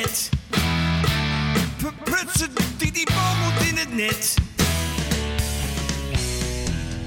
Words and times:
net. 0.00 0.30
Die, 2.78 2.92
die 2.92 3.06
bal 3.06 3.34
moet 3.34 3.68
in 3.68 3.76
het 3.76 3.94
net. 3.94 4.34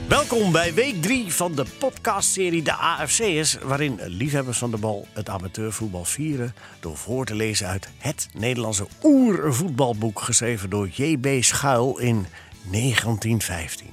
Welkom 0.08 0.52
bij 0.52 0.74
week 0.74 1.02
3 1.02 1.34
van 1.34 1.56
de 1.56 1.66
podcastserie 1.80 2.62
De 2.62 2.74
AFC'ers... 2.74 3.58
waarin 3.58 4.00
liefhebbers 4.06 4.58
van 4.58 4.72
de 4.72 4.78
bal 4.78 5.08
het 5.14 5.30
amateurvoetbal 5.30 6.06
vieren... 6.06 6.56
door 6.80 6.98
voor 6.98 7.26
te 7.26 7.36
lezen 7.36 7.68
uit 7.68 7.90
het 7.98 8.28
Nederlandse 8.34 8.88
oervoetbalboek... 9.04 10.22
geschreven 10.22 10.70
door 10.70 10.88
J.B. 10.88 11.44
Schuil 11.44 12.00
in 12.00 12.26
1915. 12.72 13.88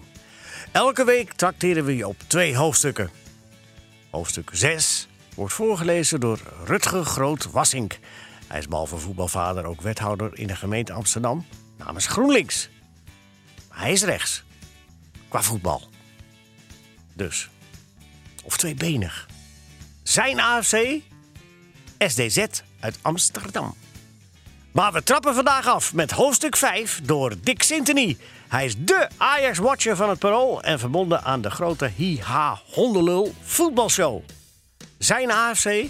Elke 0.72 1.04
week 1.04 1.32
tracteren 1.32 1.84
we 1.84 1.96
je 1.96 2.08
op 2.08 2.16
twee 2.26 2.56
hoofdstukken. 2.56 3.10
Hoofdstuk 4.10 4.50
6 4.52 5.08
wordt 5.34 5.54
voorgelezen 5.54 6.20
door 6.20 6.38
Rutger 6.64 7.04
Groot-Wassink. 7.04 7.98
Hij 8.50 8.58
is 8.58 8.68
behalve 8.68 8.96
voetbalvader 8.96 9.64
ook 9.64 9.80
wethouder 9.80 10.38
in 10.38 10.46
de 10.46 10.56
gemeente 10.56 10.92
Amsterdam 10.92 11.46
namens 11.76 12.06
GroenLinks. 12.06 12.68
Maar 13.68 13.78
hij 13.78 13.92
is 13.92 14.02
rechts, 14.02 14.44
qua 15.28 15.42
voetbal. 15.42 15.82
Dus. 17.14 17.48
Of 18.44 18.56
tweebenig. 18.56 19.28
Zijn 20.02 20.40
AFC? 20.40 21.00
SDZ 21.98 22.46
uit 22.80 22.98
Amsterdam. 23.02 23.74
Maar 24.72 24.92
we 24.92 25.02
trappen 25.02 25.34
vandaag 25.34 25.66
af 25.66 25.94
met 25.94 26.10
hoofdstuk 26.10 26.56
5 26.56 27.00
door 27.02 27.34
Dick 27.40 27.62
Sintony. 27.62 28.16
Hij 28.48 28.64
is 28.64 28.74
dé 28.78 29.08
Ajax-watcher 29.16 29.96
van 29.96 30.08
het 30.08 30.18
Parool 30.18 30.62
en 30.62 30.78
verbonden 30.78 31.22
aan 31.22 31.40
de 31.40 31.50
grote 31.50 31.90
Hi-Ha 31.96 32.60
Hondenlul 32.66 33.34
voetbalshow. 33.42 34.22
Zijn 34.98 35.30
AFC? 35.30 35.84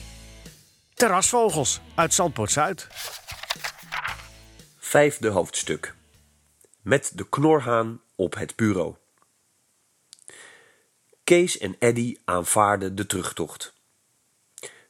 Terrasvogels 1.01 1.81
uit 1.95 2.15
Zandpoort 2.15 2.51
Zuid. 2.51 2.87
Vijfde 4.79 5.29
hoofdstuk. 5.29 5.95
Met 6.83 7.13
de 7.15 7.29
knorhaan 7.29 8.01
op 8.17 8.35
het 8.35 8.57
bureau. 8.57 8.95
Kees 11.25 11.59
en 11.59 11.77
Eddy 11.79 12.17
aanvaarden 12.25 12.95
de 12.95 13.07
terugtocht. 13.07 13.75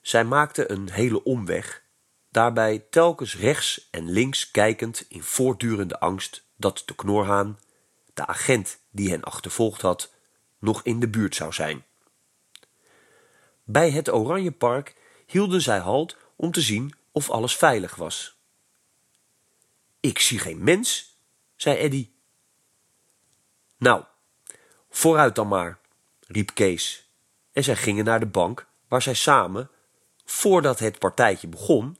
Zij 0.01 0.25
maakten 0.25 0.73
een 0.73 0.91
hele 0.91 1.25
omweg, 1.25 1.83
daarbij 2.31 2.87
telkens 2.91 3.37
rechts 3.37 3.89
en 3.91 4.11
links 4.11 4.51
kijkend 4.51 5.05
in 5.09 5.23
voortdurende 5.23 6.01
angst 6.01 6.45
dat 6.57 6.83
de 6.87 6.95
knorhaan, 6.95 7.59
de 8.15 8.27
agent 8.27 8.79
die 8.91 9.11
hen 9.11 9.23
achtervolgd 9.23 9.83
had, 9.83 10.15
nog 10.59 10.83
in 10.83 11.01
de 11.01 11.09
buurt 11.09 11.35
zou 11.35 11.53
zijn. 11.53 11.85
Bij 13.65 13.91
het 13.91 14.13
Oranjepark 14.13 14.99
hielden 15.31 15.63
zij 15.63 15.79
halt 15.79 16.17
om 16.37 16.53
te 16.53 16.61
zien 16.61 16.95
of 17.13 17.31
alles 17.31 17.57
veilig 17.57 17.95
was. 17.95 18.39
Ik 20.01 20.19
zie 20.19 20.39
geen 20.39 20.65
mens, 20.65 21.17
zei 21.57 21.77
Eddy. 21.77 22.11
Nou, 23.77 24.05
vooruit 24.91 25.35
dan 25.35 25.49
maar, 25.49 25.79
riep 26.27 26.55
Kees. 26.55 27.09
En 27.53 27.65
zij 27.65 27.77
gingen 27.77 28.05
naar 28.05 28.21
de 28.21 28.27
bank 28.27 28.67
waar 28.89 29.03
zij 29.03 29.15
samen, 29.15 29.71
voordat 30.25 30.79
het 30.79 30.99
partijtje 30.99 31.49
begon, 31.49 31.99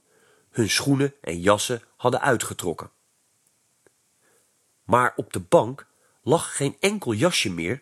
hun 0.49 0.69
schoenen 0.69 1.13
en 1.21 1.39
jassen 1.39 1.81
hadden 1.95 2.21
uitgetrokken. 2.21 2.91
Maar 4.83 5.13
op 5.15 5.33
de 5.33 5.39
bank 5.39 5.87
lag 6.21 6.55
geen 6.55 6.77
enkel 6.79 7.13
jasje 7.13 7.51
meer 7.51 7.81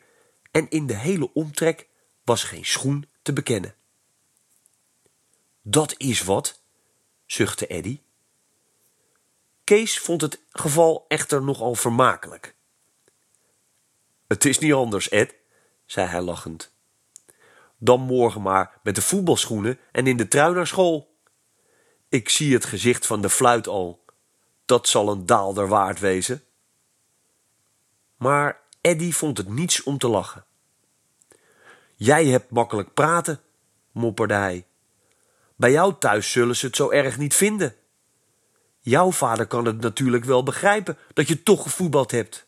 en 0.51 0.69
in 0.69 0.87
de 0.87 0.95
hele 0.95 1.33
omtrek 1.33 1.87
was 2.23 2.43
geen 2.43 2.65
schoen 2.65 3.09
te 3.21 3.33
bekennen. 3.33 3.75
Dat 5.69 5.95
is 5.97 6.23
wat, 6.23 6.61
zuchtte 7.25 7.67
Eddy. 7.67 8.01
Kees 9.63 9.99
vond 9.99 10.21
het 10.21 10.39
geval 10.51 11.05
echter 11.07 11.43
nogal 11.43 11.75
vermakelijk. 11.75 12.55
Het 14.27 14.45
is 14.45 14.59
niet 14.59 14.73
anders, 14.73 15.09
Ed, 15.09 15.35
zei 15.85 16.07
hij 16.07 16.21
lachend. 16.21 16.71
Dan 17.77 18.01
morgen 18.01 18.41
maar 18.41 18.79
met 18.83 18.95
de 18.95 19.01
voetbalschoenen 19.01 19.79
en 19.91 20.07
in 20.07 20.17
de 20.17 20.27
trui 20.27 20.53
naar 20.53 20.67
school. 20.67 21.15
Ik 22.07 22.29
zie 22.29 22.53
het 22.53 22.65
gezicht 22.65 23.05
van 23.05 23.21
de 23.21 23.29
fluit 23.29 23.67
al. 23.67 24.05
Dat 24.65 24.87
zal 24.87 25.09
een 25.09 25.25
daalder 25.25 25.67
waard 25.67 25.99
wezen. 25.99 26.43
Maar 28.15 28.61
Eddy 28.81 29.11
vond 29.11 29.37
het 29.37 29.49
niets 29.49 29.83
om 29.83 29.97
te 29.97 30.07
lachen. 30.07 30.45
Jij 31.95 32.25
hebt 32.25 32.51
makkelijk 32.51 32.93
praten, 32.93 33.41
mopperde 33.91 34.33
hij. 34.33 34.67
Bij 35.59 35.71
jou 35.71 35.95
thuis 35.99 36.31
zullen 36.31 36.55
ze 36.55 36.65
het 36.65 36.75
zo 36.75 36.89
erg 36.89 37.17
niet 37.17 37.35
vinden. 37.35 37.75
Jouw 38.79 39.11
vader 39.11 39.47
kan 39.47 39.65
het 39.65 39.81
natuurlijk 39.81 40.23
wel 40.25 40.43
begrijpen 40.43 40.97
dat 41.13 41.27
je 41.27 41.43
toch 41.43 41.63
gevoetbald 41.63 42.11
hebt. 42.11 42.47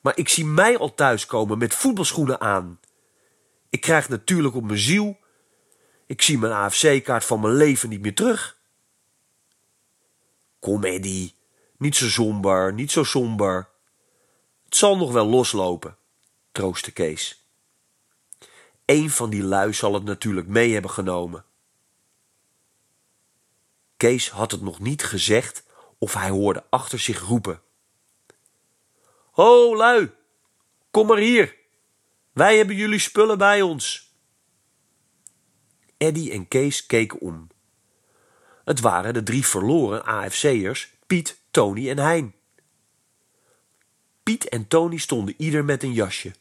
Maar 0.00 0.16
ik 0.16 0.28
zie 0.28 0.44
mij 0.44 0.78
al 0.78 0.94
thuiskomen 0.94 1.58
met 1.58 1.74
voetbalschoenen 1.74 2.40
aan. 2.40 2.80
Ik 3.70 3.80
krijg 3.80 4.08
natuurlijk 4.08 4.54
op 4.54 4.64
mijn 4.64 4.78
ziel. 4.78 5.18
Ik 6.06 6.22
zie 6.22 6.38
mijn 6.38 6.52
AFC-kaart 6.52 7.24
van 7.24 7.40
mijn 7.40 7.54
leven 7.54 7.88
niet 7.88 8.00
meer 8.00 8.14
terug. 8.14 8.58
Kom, 10.58 10.84
Eddy. 10.84 11.32
Niet 11.76 11.96
zo 11.96 12.08
somber, 12.08 12.72
niet 12.72 12.90
zo 12.90 13.04
somber. 13.04 13.68
Het 14.64 14.76
zal 14.76 14.96
nog 14.96 15.12
wel 15.12 15.26
loslopen, 15.26 15.96
troostte 16.52 16.92
Kees. 16.92 17.44
Eén 18.84 19.10
van 19.10 19.30
die 19.30 19.42
lui 19.42 19.74
zal 19.74 19.94
het 19.94 20.04
natuurlijk 20.04 20.46
mee 20.46 20.72
hebben 20.72 20.90
genomen. 20.90 21.44
Kees 24.00 24.30
had 24.30 24.50
het 24.50 24.60
nog 24.60 24.78
niet 24.78 25.04
gezegd 25.04 25.64
of 25.98 26.14
hij 26.14 26.28
hoorde 26.28 26.64
achter 26.70 26.98
zich 26.98 27.20
roepen. 27.20 27.62
Ho, 29.30 29.76
lui, 29.76 30.10
kom 30.90 31.06
maar 31.06 31.18
hier. 31.18 31.56
Wij 32.32 32.56
hebben 32.56 32.76
jullie 32.76 32.98
spullen 32.98 33.38
bij 33.38 33.62
ons. 33.62 34.14
Eddy 35.96 36.30
en 36.30 36.48
Kees 36.48 36.86
keken 36.86 37.20
om. 37.20 37.48
Het 38.64 38.80
waren 38.80 39.14
de 39.14 39.22
drie 39.22 39.46
verloren 39.46 40.04
AFC'ers, 40.04 40.92
Piet, 41.06 41.40
Tony 41.50 41.90
en 41.90 41.98
Hein. 41.98 42.34
Piet 44.22 44.48
en 44.48 44.68
Tony 44.68 44.96
stonden 44.96 45.34
ieder 45.38 45.64
met 45.64 45.82
een 45.82 45.92
jasje. 45.92 46.34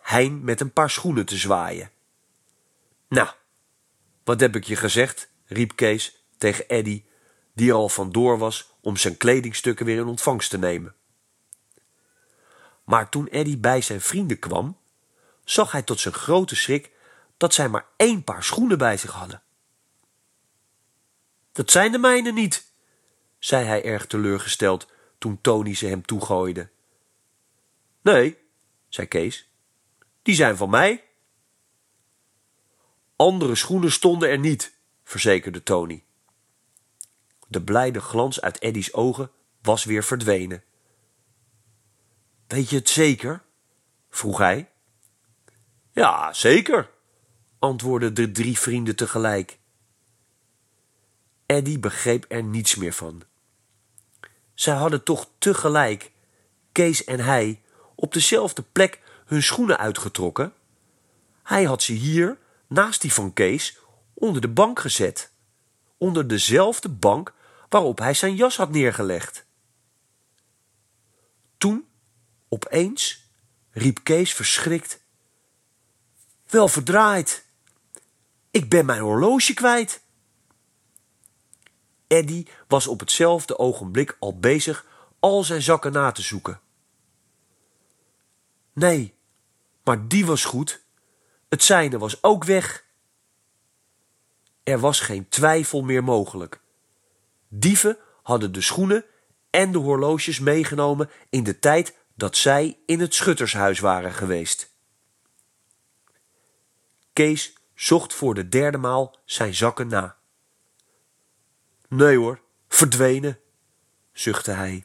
Hein 0.00 0.44
met 0.44 0.60
een 0.60 0.72
paar 0.72 0.90
schoenen 0.90 1.26
te 1.26 1.36
zwaaien. 1.36 1.90
Nou, 3.08 3.28
wat 4.24 4.40
heb 4.40 4.56
ik 4.56 4.64
je 4.64 4.76
gezegd? 4.76 5.30
riep 5.44 5.76
Kees 5.76 6.17
tegen 6.38 6.68
Eddy, 6.68 7.04
die 7.52 7.70
er 7.70 7.76
al 7.76 7.88
vandoor 7.88 8.38
was 8.38 8.72
om 8.80 8.96
zijn 8.96 9.16
kledingstukken 9.16 9.86
weer 9.86 9.98
in 9.98 10.06
ontvangst 10.06 10.50
te 10.50 10.58
nemen. 10.58 10.94
Maar 12.84 13.08
toen 13.08 13.26
Eddy 13.26 13.58
bij 13.58 13.80
zijn 13.80 14.00
vrienden 14.00 14.38
kwam, 14.38 14.78
zag 15.44 15.72
hij 15.72 15.82
tot 15.82 16.00
zijn 16.00 16.14
grote 16.14 16.56
schrik 16.56 16.90
dat 17.36 17.54
zij 17.54 17.68
maar 17.68 17.86
één 17.96 18.24
paar 18.24 18.44
schoenen 18.44 18.78
bij 18.78 18.96
zich 18.96 19.10
hadden. 19.10 19.42
Dat 21.52 21.70
zijn 21.70 21.92
de 21.92 21.98
mijne 21.98 22.32
niet, 22.32 22.72
zei 23.38 23.64
hij 23.64 23.84
erg 23.84 24.06
teleurgesteld 24.06 24.86
toen 25.18 25.40
Tony 25.40 25.74
ze 25.74 25.86
hem 25.86 26.06
toegooide. 26.06 26.70
Nee, 28.00 28.38
zei 28.88 29.06
Kees, 29.06 29.50
die 30.22 30.34
zijn 30.34 30.56
van 30.56 30.70
mij. 30.70 31.04
Andere 33.16 33.54
schoenen 33.54 33.92
stonden 33.92 34.28
er 34.28 34.38
niet, 34.38 34.76
verzekerde 35.04 35.62
Tony. 35.62 36.04
De 37.50 37.62
blijde 37.62 38.00
glans 38.00 38.40
uit 38.40 38.60
Eddy's 38.60 38.92
ogen 38.92 39.30
was 39.62 39.84
weer 39.84 40.04
verdwenen. 40.04 40.62
Weet 42.46 42.70
je 42.70 42.76
het 42.76 42.88
zeker? 42.88 43.42
vroeg 44.10 44.38
hij. 44.38 44.70
Ja, 45.90 46.32
zeker, 46.32 46.90
antwoordden 47.58 48.14
de 48.14 48.30
drie 48.30 48.58
vrienden 48.58 48.96
tegelijk. 48.96 49.58
Eddy 51.46 51.80
begreep 51.80 52.24
er 52.28 52.42
niets 52.42 52.74
meer 52.74 52.92
van. 52.92 53.22
Zij 54.54 54.74
hadden 54.74 55.02
toch 55.02 55.28
tegelijk, 55.38 56.10
Kees 56.72 57.04
en 57.04 57.20
hij, 57.20 57.62
op 57.94 58.12
dezelfde 58.12 58.62
plek 58.62 59.00
hun 59.26 59.42
schoenen 59.42 59.78
uitgetrokken. 59.78 60.52
Hij 61.42 61.64
had 61.64 61.82
ze 61.82 61.92
hier, 61.92 62.38
naast 62.66 63.00
die 63.00 63.12
van 63.12 63.32
Kees, 63.32 63.78
onder 64.14 64.40
de 64.40 64.48
bank 64.48 64.78
gezet. 64.78 65.32
Onder 65.98 66.28
dezelfde 66.28 66.88
bank 66.88 67.34
waarop 67.68 67.98
hij 67.98 68.14
zijn 68.14 68.34
jas 68.34 68.56
had 68.56 68.70
neergelegd. 68.70 69.46
Toen, 71.58 71.88
opeens, 72.48 73.30
riep 73.70 74.00
Kees 74.02 74.34
verschrikt: 74.34 75.00
Wel 76.46 76.68
verdraaid! 76.68 77.46
Ik 78.50 78.68
ben 78.68 78.86
mijn 78.86 79.00
horloge 79.00 79.54
kwijt! 79.54 80.02
Eddy 82.06 82.46
was 82.68 82.86
op 82.86 83.00
hetzelfde 83.00 83.58
ogenblik 83.58 84.16
al 84.20 84.38
bezig 84.38 84.86
al 85.18 85.44
zijn 85.44 85.62
zakken 85.62 85.92
na 85.92 86.12
te 86.12 86.22
zoeken. 86.22 86.60
Nee, 88.72 89.14
maar 89.84 90.08
die 90.08 90.26
was 90.26 90.44
goed. 90.44 90.84
Het 91.48 91.62
zijne 91.62 91.98
was 91.98 92.22
ook 92.22 92.44
weg. 92.44 92.84
Er 94.62 94.78
was 94.78 95.00
geen 95.00 95.28
twijfel 95.28 95.82
meer 95.82 96.04
mogelijk. 96.04 96.60
Dieven 97.48 97.98
hadden 98.22 98.52
de 98.52 98.60
schoenen 98.60 99.04
en 99.50 99.72
de 99.72 99.78
horloges 99.78 100.38
meegenomen 100.38 101.10
in 101.30 101.42
de 101.42 101.58
tijd 101.58 101.96
dat 102.14 102.36
zij 102.36 102.78
in 102.86 103.00
het 103.00 103.14
schuttershuis 103.14 103.80
waren 103.80 104.12
geweest. 104.12 104.74
Kees 107.12 107.52
zocht 107.74 108.14
voor 108.14 108.34
de 108.34 108.48
derde 108.48 108.78
maal 108.78 109.16
zijn 109.24 109.54
zakken 109.54 109.88
na. 109.88 110.16
Nee 111.88 112.16
hoor, 112.16 112.40
verdwenen, 112.68 113.38
zuchtte 114.12 114.50
hij. 114.50 114.84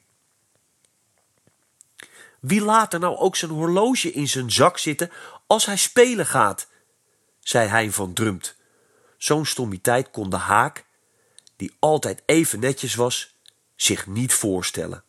Wie 2.39 2.61
laat 2.61 2.93
er 2.93 2.99
nou 2.99 3.17
ook 3.17 3.35
zijn 3.35 3.51
horloge 3.51 4.11
in 4.11 4.27
zijn 4.27 4.51
zak 4.51 4.77
zitten 4.77 5.11
als 5.47 5.65
hij 5.65 5.77
spelen 5.77 6.25
gaat? 6.25 6.67
zei 7.39 7.67
Hein 7.67 7.93
van 7.93 8.13
Drumt. 8.13 8.55
Zo'n 9.17 9.45
stommiteit 9.45 10.11
kon 10.11 10.29
de 10.29 10.37
haak, 10.37 10.85
die 11.63 11.75
altijd 11.79 12.23
even 12.25 12.59
netjes 12.59 12.95
was, 12.95 13.37
zich 13.75 14.07
niet 14.07 14.33
voorstellen. 14.33 15.03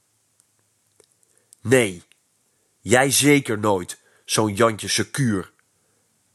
Nee, 1.60 2.02
jij 2.80 3.10
zeker 3.10 3.58
nooit, 3.58 4.00
zo'n 4.24 4.54
Jantje 4.54 4.88
secuur, 4.88 5.52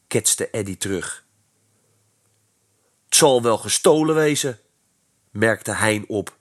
ketste 0.08 0.50
Eddy 0.50 0.78
terug. 0.78 1.26
Het 3.06 3.16
zal 3.16 3.42
wel 3.42 3.58
gestolen 3.58 4.16
wezen, 4.16 4.60
merkte 5.32 5.72
Hein 5.72 6.08
op, 6.08 6.38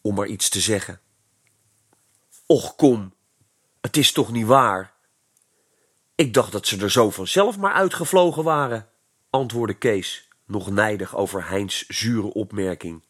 om 0.00 0.14
maar 0.14 0.26
iets 0.26 0.48
te 0.48 0.60
zeggen. 0.60 1.00
Och 2.46 2.76
kom, 2.76 3.14
het 3.80 3.96
is 3.96 4.12
toch 4.12 4.32
niet 4.32 4.46
waar? 4.46 4.94
Ik 6.14 6.34
dacht 6.34 6.52
dat 6.52 6.66
ze 6.66 6.80
er 6.80 6.90
zo 6.90 7.10
vanzelf 7.10 7.58
maar 7.58 7.72
uitgevlogen 7.72 8.44
waren, 8.44 8.88
antwoordde 9.30 9.78
Kees, 9.78 10.28
nog 10.50 10.70
nijdig 10.70 11.16
over 11.16 11.48
Heins 11.48 11.86
zure 11.86 12.32
opmerking. 12.32 13.02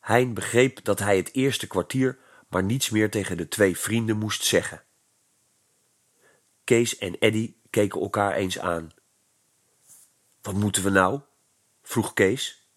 Hein 0.00 0.34
begreep 0.34 0.84
dat 0.84 0.98
hij 0.98 1.16
het 1.16 1.34
eerste 1.34 1.66
kwartier 1.66 2.18
maar 2.48 2.62
niets 2.62 2.90
meer 2.90 3.10
tegen 3.10 3.36
de 3.36 3.48
twee 3.48 3.78
vrienden 3.78 4.16
moest 4.16 4.44
zeggen. 4.44 4.82
Kees 6.64 6.98
en 6.98 7.18
Eddy 7.18 7.54
keken 7.70 8.00
elkaar 8.00 8.34
eens 8.34 8.58
aan. 8.58 8.90
Wat 10.42 10.54
moeten 10.54 10.82
we 10.82 10.90
nou? 10.90 11.20
vroeg 11.82 12.12
Kees. 12.12 12.68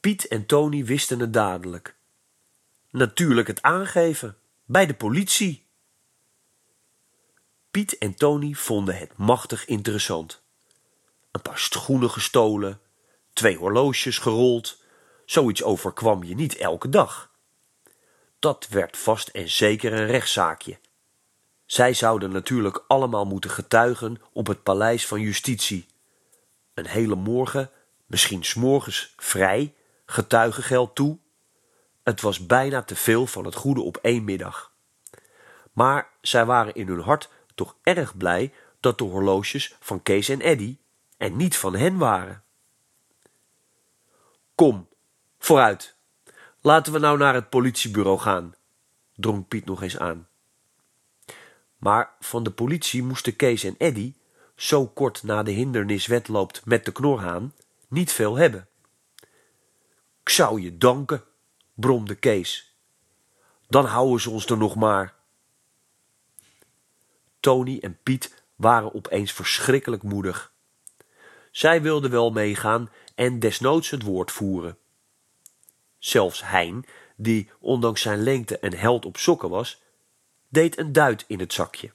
Piet 0.00 0.28
en 0.28 0.46
Tony 0.46 0.84
wisten 0.84 1.20
het 1.20 1.32
dadelijk. 1.32 1.96
Natuurlijk 2.90 3.46
het 3.46 3.62
aangeven, 3.62 4.36
bij 4.64 4.86
de 4.86 4.94
politie. 4.94 5.66
Piet 7.70 7.98
en 7.98 8.14
Tony 8.14 8.52
vonden 8.52 8.98
het 8.98 9.16
machtig 9.16 9.66
interessant. 9.66 10.43
Een 11.34 11.42
paar 11.42 11.58
schoenen 11.58 12.10
gestolen, 12.10 12.80
twee 13.32 13.56
horloges 13.56 14.18
gerold, 14.18 14.78
zoiets 15.24 15.62
overkwam 15.62 16.24
je 16.24 16.34
niet 16.34 16.56
elke 16.56 16.88
dag. 16.88 17.30
Dat 18.38 18.66
werd 18.70 18.96
vast 18.96 19.28
en 19.28 19.48
zeker 19.48 19.92
een 19.92 20.06
rechtszaakje. 20.06 20.78
Zij 21.66 21.94
zouden 21.94 22.30
natuurlijk 22.30 22.84
allemaal 22.88 23.24
moeten 23.24 23.50
getuigen 23.50 24.20
op 24.32 24.46
het 24.46 24.62
paleis 24.62 25.06
van 25.06 25.20
justitie. 25.20 25.86
Een 26.74 26.86
hele 26.86 27.14
morgen, 27.14 27.70
misschien 28.06 28.44
s'morgens 28.44 29.14
vrij, 29.16 29.74
getuigengeld 30.06 30.94
toe. 30.94 31.18
Het 32.02 32.20
was 32.20 32.46
bijna 32.46 32.82
te 32.82 32.96
veel 32.96 33.26
van 33.26 33.44
het 33.44 33.54
goede 33.54 33.80
op 33.80 33.96
één 33.96 34.24
middag. 34.24 34.72
Maar 35.72 36.10
zij 36.20 36.44
waren 36.44 36.74
in 36.74 36.88
hun 36.88 37.00
hart 37.00 37.28
toch 37.54 37.76
erg 37.82 38.16
blij 38.16 38.52
dat 38.80 38.98
de 38.98 39.04
horloges 39.04 39.76
van 39.80 40.02
Kees 40.02 40.28
en 40.28 40.40
Eddy 40.40 40.76
en 41.16 41.36
niet 41.36 41.56
van 41.56 41.74
hen 41.74 41.98
waren. 41.98 42.42
Kom, 44.54 44.88
vooruit. 45.38 45.96
Laten 46.60 46.92
we 46.92 46.98
nou 46.98 47.18
naar 47.18 47.34
het 47.34 47.48
politiebureau 47.48 48.18
gaan, 48.18 48.54
drong 49.16 49.48
Piet 49.48 49.64
nog 49.64 49.82
eens 49.82 49.98
aan. 49.98 50.28
Maar 51.78 52.14
van 52.20 52.42
de 52.42 52.50
politie 52.50 53.02
moesten 53.02 53.36
Kees 53.36 53.64
en 53.64 53.74
Eddy, 53.78 54.14
zo 54.56 54.86
kort 54.86 55.22
na 55.22 55.42
de 55.42 55.50
hindernis 55.50 56.06
wedloopt 56.06 56.64
met 56.64 56.84
de 56.84 56.92
knorhaan, 56.92 57.54
niet 57.88 58.12
veel 58.12 58.36
hebben. 58.36 58.68
Ik 60.22 60.28
zou 60.28 60.60
je 60.60 60.78
danken, 60.78 61.24
bromde 61.74 62.14
Kees. 62.14 62.76
Dan 63.68 63.84
houden 63.84 64.20
ze 64.20 64.30
ons 64.30 64.46
er 64.46 64.56
nog 64.56 64.74
maar. 64.74 65.14
Tony 67.40 67.78
en 67.80 67.98
Piet 68.02 68.42
waren 68.56 68.94
opeens 68.94 69.32
verschrikkelijk 69.32 70.02
moedig. 70.02 70.53
Zij 71.54 71.82
wilden 71.82 72.10
wel 72.10 72.30
meegaan 72.30 72.90
en 73.14 73.38
desnoods 73.38 73.90
het 73.90 74.02
woord 74.02 74.32
voeren. 74.32 74.78
Zelfs 75.98 76.42
Hein, 76.42 76.84
die 77.16 77.50
ondanks 77.60 78.00
zijn 78.00 78.22
lengte 78.22 78.58
een 78.60 78.76
held 78.76 79.04
op 79.04 79.16
sokken 79.16 79.50
was, 79.50 79.82
deed 80.48 80.78
een 80.78 80.92
duit 80.92 81.24
in 81.26 81.40
het 81.40 81.52
zakje. 81.52 81.92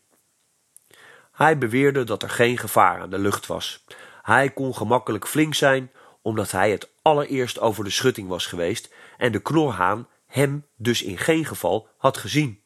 Hij 1.31 1.57
beweerde 1.57 2.03
dat 2.03 2.23
er 2.23 2.29
geen 2.29 2.57
gevaar 2.57 3.01
aan 3.01 3.09
de 3.09 3.19
lucht 3.19 3.47
was. 3.47 3.83
Hij 4.21 4.49
kon 4.49 4.75
gemakkelijk 4.75 5.27
flink 5.27 5.53
zijn, 5.53 5.91
omdat 6.21 6.51
hij 6.51 6.71
het 6.71 6.89
allereerst 7.01 7.59
over 7.59 7.83
de 7.83 7.89
schutting 7.89 8.27
was 8.27 8.45
geweest 8.45 8.93
en 9.17 9.31
de 9.31 9.41
knorhaan 9.41 10.07
hem 10.25 10.65
dus 10.75 11.01
in 11.01 11.17
geen 11.17 11.45
geval 11.45 11.87
had 11.97 12.17
gezien. 12.17 12.61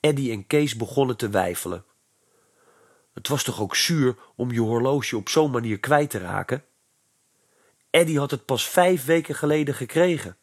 Eddy 0.00 0.30
en 0.30 0.46
Kees 0.46 0.76
begonnen 0.76 1.16
te 1.16 1.28
weifelen. 1.28 1.84
Het 3.14 3.28
was 3.28 3.42
toch 3.42 3.60
ook 3.60 3.76
zuur 3.76 4.16
om 4.34 4.52
je 4.52 4.60
horloge 4.60 5.16
op 5.16 5.28
zo'n 5.28 5.50
manier 5.50 5.78
kwijt 5.78 6.10
te 6.10 6.18
raken? 6.18 6.64
Eddy 7.90 8.16
had 8.16 8.30
het 8.30 8.44
pas 8.44 8.68
vijf 8.68 9.04
weken 9.04 9.34
geleden 9.34 9.74
gekregen. 9.74 10.36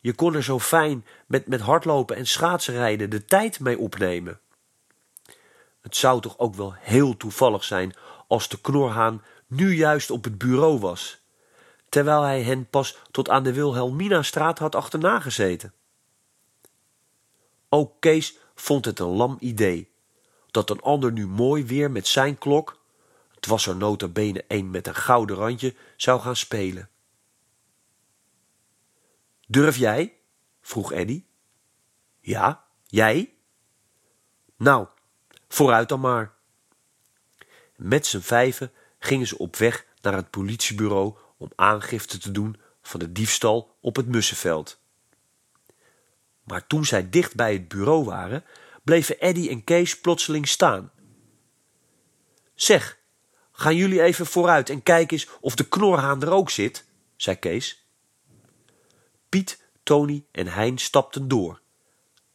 Je 0.00 0.14
kon 0.14 0.34
er 0.34 0.42
zo 0.42 0.58
fijn 0.58 1.06
met, 1.26 1.46
met 1.46 1.60
hardlopen 1.60 2.16
en 2.16 2.26
schaatsenrijden 2.26 3.10
de 3.10 3.24
tijd 3.24 3.60
mee 3.60 3.78
opnemen. 3.78 4.40
Het 5.80 5.96
zou 5.96 6.20
toch 6.20 6.38
ook 6.38 6.54
wel 6.54 6.74
heel 6.78 7.16
toevallig 7.16 7.64
zijn 7.64 7.94
als 8.26 8.48
de 8.48 8.60
knorhaan 8.60 9.22
nu 9.46 9.74
juist 9.74 10.10
op 10.10 10.24
het 10.24 10.38
bureau 10.38 10.78
was, 10.78 11.20
terwijl 11.88 12.22
hij 12.22 12.42
hen 12.42 12.68
pas 12.70 12.98
tot 13.10 13.28
aan 13.28 13.42
de 13.42 13.52
Wilhelminastraat 13.52 14.58
had 14.58 14.74
achterna 14.74 15.20
gezeten. 15.20 15.72
Ook 17.68 18.00
Kees 18.00 18.38
vond 18.54 18.84
het 18.84 18.98
een 18.98 19.06
lam 19.06 19.36
idee, 19.40 19.91
dat 20.52 20.70
een 20.70 20.80
ander 20.80 21.12
nu 21.12 21.26
mooi 21.26 21.64
weer 21.64 21.90
met 21.90 22.06
zijn 22.06 22.38
klok, 22.38 22.80
het 23.34 23.46
was 23.46 23.66
er 23.66 23.76
nota 23.76 24.08
bene 24.08 24.44
een 24.48 24.70
met 24.70 24.86
een 24.86 24.94
gouden 24.94 25.36
randje, 25.36 25.74
zou 25.96 26.20
gaan 26.20 26.36
spelen. 26.36 26.88
Durf 29.46 29.76
jij? 29.76 30.16
vroeg 30.60 30.92
Eddy. 30.92 31.24
Ja, 32.20 32.64
jij? 32.86 33.34
Nou, 34.56 34.86
vooruit 35.48 35.88
dan 35.88 36.00
maar. 36.00 36.34
Met 37.76 38.06
z'n 38.06 38.20
vijven 38.20 38.72
gingen 38.98 39.26
ze 39.26 39.38
op 39.38 39.56
weg 39.56 39.86
naar 40.00 40.14
het 40.14 40.30
politiebureau 40.30 41.14
om 41.36 41.50
aangifte 41.54 42.18
te 42.18 42.30
doen 42.30 42.60
van 42.82 43.00
de 43.00 43.12
diefstal 43.12 43.76
op 43.80 43.96
het 43.96 44.06
Mussenveld. 44.06 44.80
Maar 46.44 46.66
toen 46.66 46.84
zij 46.84 47.10
dicht 47.10 47.34
bij 47.34 47.52
het 47.52 47.68
bureau 47.68 48.04
waren, 48.04 48.44
bleven 48.84 49.20
Eddy 49.20 49.48
en 49.48 49.64
Kees 49.64 50.00
plotseling 50.00 50.48
staan. 50.48 50.90
Zeg, 52.54 52.98
gaan 53.52 53.76
jullie 53.76 54.02
even 54.02 54.26
vooruit 54.26 54.70
en 54.70 54.82
kijken 54.82 55.16
eens 55.18 55.28
of 55.40 55.54
de 55.54 55.68
knorhaan 55.68 56.22
er 56.22 56.30
ook 56.30 56.50
zit, 56.50 56.84
zei 57.16 57.36
Kees. 57.36 57.86
Piet, 59.28 59.62
Tony 59.82 60.24
en 60.30 60.46
Hein 60.46 60.78
stapten 60.78 61.28
door, 61.28 61.60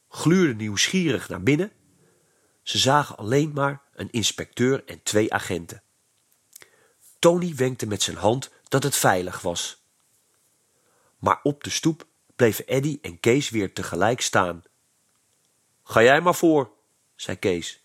gluurden 0.09 0.57
nieuwsgierig 0.57 1.29
naar 1.29 1.43
binnen. 1.43 1.71
Ze 2.63 2.77
zagen 2.77 3.17
alleen 3.17 3.51
maar 3.53 3.81
een 3.93 4.11
inspecteur 4.11 4.83
en 4.85 5.03
twee 5.03 5.33
agenten. 5.33 5.81
Tony 7.19 7.55
wenkte 7.55 7.87
met 7.87 8.01
zijn 8.01 8.17
hand 8.17 8.51
dat 8.67 8.83
het 8.83 8.95
veilig 8.95 9.41
was. 9.41 9.85
Maar 11.19 11.39
op 11.43 11.63
de 11.63 11.69
stoep 11.69 12.07
bleven 12.35 12.67
Eddy 12.67 12.99
en 13.01 13.19
Kees 13.19 13.49
weer 13.49 13.73
tegelijk 13.73 14.21
staan. 14.21 14.63
Ga 15.89 16.03
jij 16.03 16.21
maar 16.21 16.35
voor, 16.35 16.71
zei 17.15 17.37
Kees. 17.37 17.83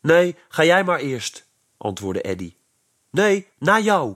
Nee, 0.00 0.36
ga 0.48 0.64
jij 0.64 0.84
maar 0.84 0.98
eerst, 0.98 1.46
antwoordde 1.76 2.22
Eddy. 2.22 2.54
Nee, 3.10 3.48
na 3.58 3.78
jou. 3.78 4.14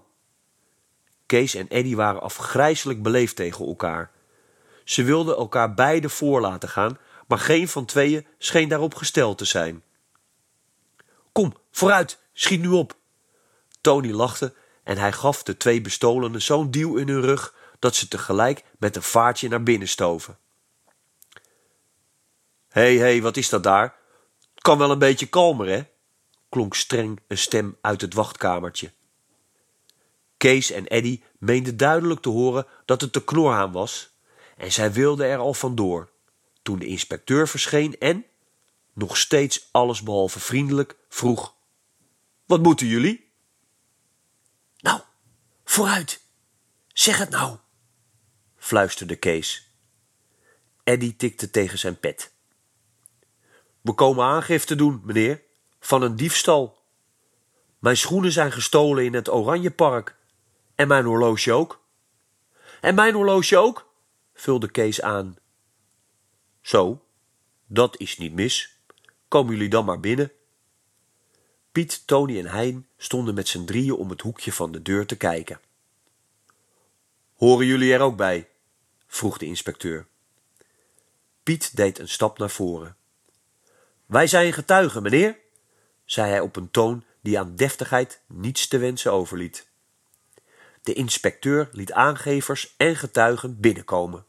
Kees 1.26 1.54
en 1.54 1.68
Eddy 1.68 1.94
waren 1.94 2.22
afgrijselijk 2.22 3.02
beleefd 3.02 3.36
tegen 3.36 3.66
elkaar. 3.66 4.10
Ze 4.84 5.02
wilden 5.02 5.36
elkaar 5.36 5.74
beide 5.74 6.08
voor 6.08 6.40
laten 6.40 6.68
gaan, 6.68 6.98
maar 7.26 7.38
geen 7.38 7.68
van 7.68 7.84
tweeën 7.84 8.26
scheen 8.38 8.68
daarop 8.68 8.94
gesteld 8.94 9.38
te 9.38 9.44
zijn. 9.44 9.82
Kom, 11.32 11.54
vooruit, 11.70 12.18
schiet 12.32 12.60
nu 12.60 12.68
op. 12.68 12.96
Tony 13.80 14.10
lachte 14.10 14.54
en 14.82 14.98
hij 14.98 15.12
gaf 15.12 15.42
de 15.42 15.56
twee 15.56 15.80
bestolenen 15.80 16.42
zo'n 16.42 16.70
duw 16.70 16.96
in 16.96 17.08
hun 17.08 17.20
rug 17.20 17.54
dat 17.78 17.94
ze 17.94 18.08
tegelijk 18.08 18.64
met 18.78 18.96
een 18.96 19.02
vaartje 19.02 19.48
naar 19.48 19.62
binnen 19.62 19.88
stoven. 19.88 20.38
Hey, 22.72 22.96
hey, 22.96 23.22
wat 23.22 23.36
is 23.36 23.48
dat 23.48 23.62
daar? 23.62 23.96
Kan 24.54 24.78
wel 24.78 24.90
een 24.90 24.98
beetje 24.98 25.28
kalmer, 25.28 25.68
hè? 25.68 25.82
klonk 26.48 26.74
streng 26.74 27.20
een 27.26 27.38
stem 27.38 27.76
uit 27.80 28.00
het 28.00 28.14
wachtkamertje. 28.14 28.92
Kees 30.36 30.70
en 30.70 30.86
Eddy 30.86 31.22
meenden 31.38 31.76
duidelijk 31.76 32.20
te 32.20 32.28
horen 32.28 32.66
dat 32.84 33.00
het 33.00 33.12
de 33.12 33.24
knorhaan 33.24 33.72
was 33.72 34.10
en 34.56 34.72
zij 34.72 34.92
wilden 34.92 35.26
er 35.26 35.38
al 35.38 35.54
vandoor 35.54 36.10
toen 36.62 36.78
de 36.78 36.86
inspecteur 36.86 37.48
verscheen 37.48 37.98
en, 37.98 38.24
nog 38.92 39.16
steeds 39.16 39.68
allesbehalve 39.70 40.40
vriendelijk, 40.40 40.96
vroeg: 41.08 41.54
Wat 42.46 42.62
moeten 42.62 42.86
jullie? 42.86 43.32
Nou, 44.78 45.00
vooruit, 45.64 46.20
zeg 46.92 47.18
het 47.18 47.30
nou, 47.30 47.56
fluisterde 48.56 49.16
Kees. 49.16 49.70
Eddy 50.84 51.16
tikte 51.16 51.50
tegen 51.50 51.78
zijn 51.78 52.00
pet. 52.00 52.32
We 53.82 53.92
komen 53.92 54.24
aangifte 54.24 54.74
doen, 54.74 55.00
meneer, 55.04 55.42
van 55.80 56.02
een 56.02 56.16
diefstal. 56.16 56.82
Mijn 57.78 57.96
schoenen 57.96 58.32
zijn 58.32 58.52
gestolen 58.52 59.04
in 59.04 59.14
het 59.14 59.30
Oranjepark. 59.30 60.16
En 60.74 60.88
mijn 60.88 61.04
horloge 61.04 61.52
ook. 61.52 61.80
En 62.80 62.94
mijn 62.94 63.14
horloge 63.14 63.56
ook, 63.56 63.92
vulde 64.34 64.70
Kees 64.70 65.00
aan. 65.00 65.36
Zo, 66.60 67.04
dat 67.66 67.96
is 67.98 68.18
niet 68.18 68.32
mis. 68.32 68.80
Komen 69.28 69.52
jullie 69.52 69.68
dan 69.68 69.84
maar 69.84 70.00
binnen. 70.00 70.32
Piet, 71.72 72.06
Tony 72.06 72.38
en 72.38 72.46
Hein 72.46 72.86
stonden 72.96 73.34
met 73.34 73.48
z'n 73.48 73.64
drieën 73.64 73.94
om 73.94 74.10
het 74.10 74.20
hoekje 74.20 74.52
van 74.52 74.72
de 74.72 74.82
deur 74.82 75.06
te 75.06 75.16
kijken. 75.16 75.60
Horen 77.34 77.66
jullie 77.66 77.92
er 77.92 78.00
ook 78.00 78.16
bij? 78.16 78.48
vroeg 79.06 79.38
de 79.38 79.46
inspecteur. 79.46 80.06
Piet 81.42 81.76
deed 81.76 81.98
een 81.98 82.08
stap 82.08 82.38
naar 82.38 82.50
voren. 82.50 82.96
Wij 84.12 84.26
zijn 84.26 84.52
getuigen, 84.52 85.02
meneer, 85.02 85.38
zei 86.04 86.30
hij 86.30 86.40
op 86.40 86.56
een 86.56 86.70
toon 86.70 87.04
die 87.20 87.38
aan 87.38 87.56
deftigheid 87.56 88.20
niets 88.26 88.68
te 88.68 88.78
wensen 88.78 89.12
overliet. 89.12 89.68
De 90.82 90.92
inspecteur 90.92 91.68
liet 91.72 91.92
aangevers 91.92 92.74
en 92.76 92.96
getuigen 92.96 93.60
binnenkomen. 93.60 94.24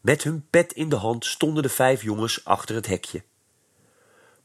Met 0.00 0.22
hun 0.22 0.46
pet 0.50 0.72
in 0.72 0.88
de 0.88 0.96
hand 0.96 1.24
stonden 1.24 1.62
de 1.62 1.68
vijf 1.68 2.02
jongens 2.02 2.44
achter 2.44 2.74
het 2.74 2.86
hekje. 2.86 3.22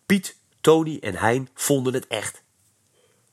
Piet, 0.06 0.38
Tony 0.62 0.98
en 1.02 1.16
Hein 1.16 1.50
vonden 1.54 1.94
het 1.94 2.08
echt. 2.08 2.44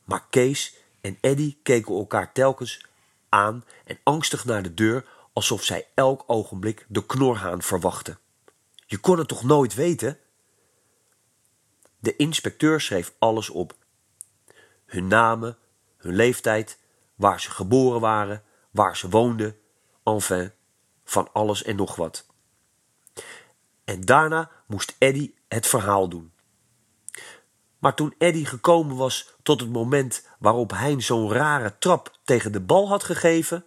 Maar 0.04 0.26
Kees 0.30 0.74
en 1.00 1.18
Eddy 1.20 1.56
keken 1.62 1.94
elkaar 1.94 2.32
telkens 2.32 2.86
aan 3.28 3.64
en 3.84 3.98
angstig 4.02 4.44
naar 4.44 4.62
de 4.62 4.74
deur 4.74 5.04
alsof 5.32 5.64
zij 5.64 5.86
elk 5.94 6.24
ogenblik 6.26 6.86
de 6.88 7.06
knorhaan 7.06 7.62
verwachten. 7.62 8.18
Je 8.86 8.98
kon 8.98 9.18
het 9.18 9.28
toch 9.28 9.42
nooit 9.42 9.74
weten? 9.74 10.18
De 12.02 12.16
inspecteur 12.16 12.80
schreef 12.80 13.14
alles 13.18 13.50
op. 13.50 13.74
Hun 14.86 15.06
namen, 15.06 15.58
hun 15.96 16.14
leeftijd, 16.14 16.78
waar 17.14 17.40
ze 17.40 17.50
geboren 17.50 18.00
waren, 18.00 18.42
waar 18.70 18.96
ze 18.96 19.08
woonden, 19.08 19.58
enfin, 20.04 20.52
van 21.04 21.32
alles 21.32 21.62
en 21.62 21.76
nog 21.76 21.96
wat. 21.96 22.26
En 23.84 24.00
daarna 24.00 24.50
moest 24.66 24.96
Eddy 24.98 25.34
het 25.48 25.66
verhaal 25.66 26.08
doen. 26.08 26.32
Maar 27.78 27.94
toen 27.94 28.14
Eddy 28.18 28.44
gekomen 28.44 28.96
was 28.96 29.34
tot 29.42 29.60
het 29.60 29.70
moment 29.70 30.26
waarop 30.38 30.70
Hein 30.70 31.02
zo'n 31.02 31.32
rare 31.32 31.78
trap 31.78 32.18
tegen 32.24 32.52
de 32.52 32.60
bal 32.60 32.88
had 32.88 33.02
gegeven, 33.02 33.64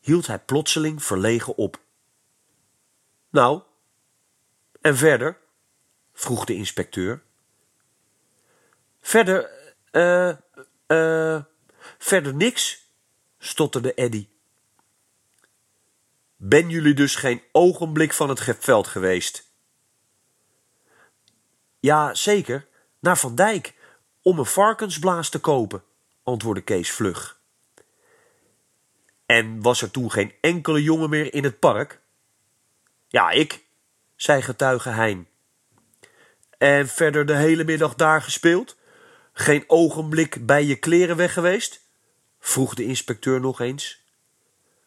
hield 0.00 0.26
hij 0.26 0.38
plotseling 0.38 1.02
verlegen 1.02 1.56
op. 1.56 1.80
Nou, 3.30 3.62
en 4.80 4.96
verder? 4.96 5.38
vroeg 6.12 6.44
de 6.44 6.54
inspecteur. 6.54 7.22
Verder, 9.00 9.50
eh, 9.90 10.36
uh, 10.86 11.42
verder 11.98 12.34
niks, 12.34 12.88
stotterde 13.38 13.94
Eddy. 13.94 14.28
Ben 16.36 16.68
jullie 16.68 16.94
dus 16.94 17.14
geen 17.14 17.42
ogenblik 17.52 18.12
van 18.12 18.28
het 18.28 18.56
veld 18.58 18.86
geweest? 18.86 19.48
Ja, 21.80 22.14
zeker, 22.14 22.66
naar 22.98 23.18
Van 23.18 23.34
Dijk, 23.34 23.74
om 24.22 24.38
een 24.38 24.46
varkensblaas 24.46 25.28
te 25.28 25.38
kopen, 25.38 25.82
antwoordde 26.22 26.62
Kees 26.62 26.90
vlug. 26.90 27.38
En 29.26 29.62
was 29.62 29.82
er 29.82 29.90
toen 29.90 30.10
geen 30.10 30.34
enkele 30.40 30.82
jongen 30.82 31.10
meer 31.10 31.34
in 31.34 31.44
het 31.44 31.58
park? 31.58 32.00
Ja, 33.08 33.30
ik, 33.30 33.64
zei 34.16 34.42
getuige 34.42 34.88
Hein. 34.88 35.28
En 36.58 36.88
verder 36.88 37.26
de 37.26 37.36
hele 37.36 37.64
middag 37.64 37.94
daar 37.94 38.22
gespeeld? 38.22 38.76
Geen 39.32 39.64
ogenblik 39.66 40.46
bij 40.46 40.64
je 40.64 40.76
kleren 40.76 41.16
weg 41.16 41.32
geweest? 41.32 41.88
vroeg 42.38 42.74
de 42.74 42.84
inspecteur 42.84 43.40
nog 43.40 43.60
eens. 43.60 44.04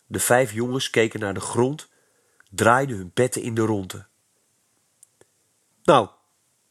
De 0.05 0.19
vijf 0.19 0.53
jongens 0.53 0.89
keken 0.89 1.19
naar 1.19 1.33
de 1.33 1.39
grond, 1.39 1.89
draaiden 2.49 2.97
hun 2.97 3.11
petten 3.11 3.41
in 3.41 3.55
de 3.55 3.61
ronde. 3.61 4.05
Nou, 5.83 6.09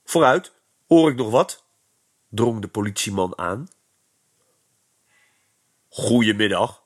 vooruit, 0.05 0.53
hoor 0.87 1.11
ik 1.11 1.17
nog 1.17 1.31
wat? 1.31 1.65
drong 2.29 2.61
de 2.61 2.69
politieman 2.69 3.39
aan. 3.39 3.69
Goedemiddag, 5.89 6.83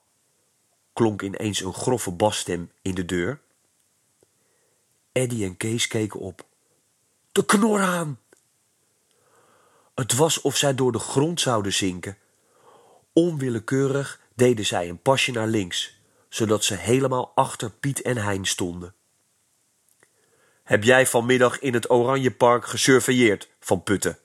klonk 0.93 1.23
ineens 1.23 1.61
een 1.61 1.75
grove 1.75 2.11
basstem 2.11 2.73
in 2.83 2.95
de 2.95 3.05
deur. 3.05 3.40
Eddy 5.12 5.45
en 5.45 5.57
Kees 5.57 5.87
keken 5.87 6.21
op. 6.21 6.47
De 7.33 7.45
knorhaan! 7.45 8.19
Het 9.97 10.15
was 10.15 10.41
of 10.41 10.57
zij 10.57 10.75
door 10.75 10.93
de 10.93 10.99
grond 10.99 11.41
zouden 11.41 11.73
zinken. 11.73 12.19
Onwillekeurig 13.12 14.21
deden 14.35 14.67
zij 14.67 14.88
een 14.88 15.03
pasje 15.03 15.33
naar 15.33 15.47
links, 15.47 16.00
zodat 16.29 16.65
ze 16.65 16.75
helemaal 16.75 17.33
achter 17.35 17.71
Piet 17.71 18.03
en 18.03 18.17
Hein 18.17 18.45
stonden. 18.45 18.95
Heb 20.62 20.85
jij 20.85 21.07
vanmiddag 21.07 21.59
in 21.59 21.75
het 21.75 21.91
Oranjepark 21.91 22.67
gesurveilleerd, 22.67 23.49
Van 23.61 23.83
Putten? 23.83 24.19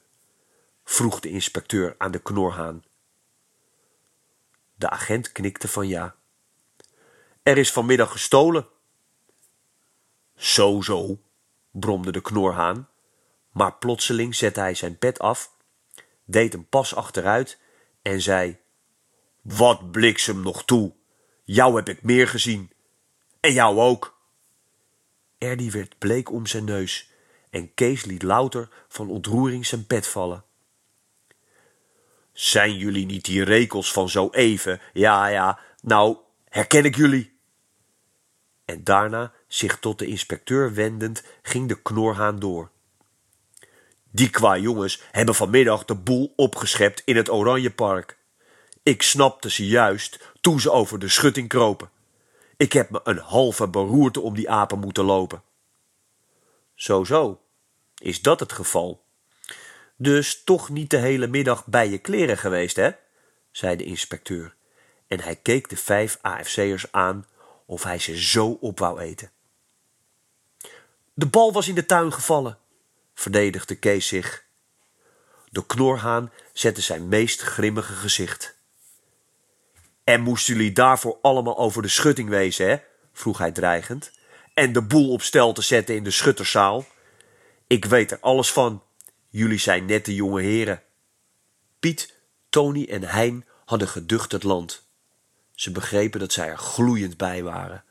vroeg 0.84 1.20
de 1.20 1.30
inspecteur 1.30 1.96
aan 1.98 2.12
de 2.12 2.20
knorhaan. 2.20 2.84
De 4.75 4.90
agent 4.90 5.32
knikte 5.32 5.68
van 5.68 5.88
ja. 5.88 6.16
Er 7.44 7.58
is 7.58 7.72
vanmiddag 7.72 8.12
gestolen. 8.12 8.68
Zo, 10.36 10.82
zo, 10.82 11.20
bromde 11.72 12.12
de 12.12 12.22
knorhaan, 12.22 12.90
maar 13.51 13.74
plotseling 13.74 14.36
zette 14.36 14.60
hij 14.60 14.74
zijn 14.74 14.98
pet 14.98 15.20
af 15.20 15.50
deed 16.31 16.53
een 16.53 16.69
pas 16.69 16.95
achteruit 16.95 17.59
en 18.01 18.21
zei: 18.21 18.57
Wat 19.41 19.91
bliksem 19.91 20.41
nog 20.41 20.65
toe! 20.65 20.93
Jou 21.43 21.75
heb 21.75 21.89
ik 21.89 22.03
meer 22.03 22.27
gezien. 22.27 22.71
En 23.39 23.53
jou 23.53 23.79
ook. 23.79 24.19
Erdy 25.38 25.71
werd 25.71 25.97
bleek 25.97 26.31
om 26.31 26.45
zijn 26.45 26.63
neus 26.63 27.09
en 27.51 27.73
Kees 27.73 28.05
liet 28.05 28.23
louter 28.23 28.69
van 28.88 29.09
ontroering 29.09 29.65
zijn 29.65 29.85
pet 29.85 30.07
vallen. 30.07 30.43
Zijn 32.31 32.77
jullie 32.77 33.05
niet 33.05 33.25
die 33.25 33.43
rekels 33.43 33.91
van 33.91 34.09
zo 34.09 34.29
even? 34.29 34.81
Ja, 34.93 35.27
ja, 35.27 35.59
nou, 35.81 36.17
herken 36.50 36.85
ik 36.85 36.95
jullie. 36.95 37.39
En 38.65 38.83
daarna, 38.83 39.33
zich 39.47 39.79
tot 39.79 40.00
de 40.00 40.05
inspecteur 40.05 40.73
wendend, 40.73 41.23
ging 41.41 41.67
de 41.67 41.81
knorhaan 41.81 42.39
door. 42.39 42.71
Die 44.12 44.30
qua 44.30 44.58
jongens 44.58 45.01
hebben 45.12 45.36
vanmiddag 45.36 45.86
de 45.86 45.96
boel 45.96 46.34
opgeschept 46.36 47.01
in 47.06 47.15
het 47.15 47.30
Oranjepark. 47.30 48.18
Ik 48.84 49.01
snapte 49.01 49.50
ze 49.50 49.68
juist 49.68 50.34
toen 50.41 50.60
ze 50.60 50.72
over 50.72 51.00
de 51.00 51.10
schutting 51.10 51.48
kropen. 51.48 51.89
Ik 52.58 52.74
heb 52.74 52.89
me 52.89 53.01
een 53.03 53.18
halve 53.18 53.68
beroerte 53.68 54.22
om 54.22 54.36
die 54.36 54.50
apen 54.50 54.80
moeten 54.80 55.03
lopen. 55.03 55.44
Zo, 56.75 57.03
zo. 57.03 57.41
Is 57.98 58.22
dat 58.22 58.39
het 58.39 58.51
geval? 58.51 59.03
Dus 59.96 60.44
toch 60.44 60.70
niet 60.70 60.89
de 60.89 60.98
hele 60.98 61.27
middag 61.27 61.65
bij 61.65 61.89
je 61.89 61.98
kleren 61.98 62.38
geweest, 62.38 62.75
hè? 62.75 62.91
zei 63.51 63.75
de 63.75 63.84
inspecteur. 63.84 64.56
En 65.08 65.20
hij 65.20 65.36
keek 65.36 65.70
de 65.70 65.77
vijf 65.77 66.18
AFC'ers 66.22 66.91
aan 66.91 67.25
of 67.65 67.84
hij 67.84 68.00
ze 68.00 68.22
zo 68.22 68.58
op 68.62 68.80
wou 68.80 69.00
eten. 69.00 69.32
De 71.13 71.25
bal 71.25 71.53
was 71.53 71.68
in 71.68 71.75
de 71.75 71.86
tuin 71.86 72.13
gevallen, 72.13 72.58
verdedigde 73.22 73.75
Kees 73.75 74.08
zich. 74.08 74.46
De 75.50 75.66
knorhaan 75.66 76.32
zette 76.54 76.82
zijn 76.82 77.08
meest 77.08 77.42
grimmige 77.42 77.94
gezicht. 77.94 78.56
En 80.04 80.22
moesten 80.22 80.56
jullie 80.56 80.72
daarvoor 80.72 81.18
allemaal 81.22 81.58
over 81.58 81.82
de 81.82 81.88
schutting 81.88 82.30
wezen, 82.30 82.70
hè? 82.70 82.78
vroeg 83.13 83.38
hij 83.38 83.51
dreigend. 83.51 84.12
En 84.54 84.74
de 84.74 84.82
boel 84.82 85.12
op 85.12 85.22
stel 85.22 85.54
te 85.54 85.62
zetten 85.62 85.96
in 85.96 86.04
de 86.04 86.12
schutterszaal. 86.12 86.86
Ik 87.68 87.86
weet 87.86 88.12
er 88.12 88.20
alles 88.20 88.51
van. 88.51 88.84
Jullie 89.30 89.60
zijn 89.60 89.86
nette 89.86 90.16
jonge 90.16 90.42
heren. 90.42 90.84
Piet, 91.80 92.16
Tony 92.50 92.86
en 92.90 93.04
Hein 93.04 93.46
hadden 93.66 93.88
geducht 93.88 94.32
het 94.32 94.44
land. 94.44 94.84
Ze 95.51 95.72
begrepen 95.72 96.20
dat 96.20 96.34
zij 96.34 96.48
er 96.48 96.58
gloeiend 96.58 97.18
bij 97.18 97.44
waren. 97.44 97.84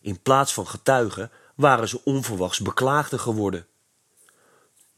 In 0.00 0.22
plaats 0.22 0.54
van 0.54 0.66
getuigen 0.66 1.30
waren 1.54 1.88
ze 1.88 2.04
onverwachts 2.04 2.60
beklaagden 2.60 3.20
geworden. 3.20 3.66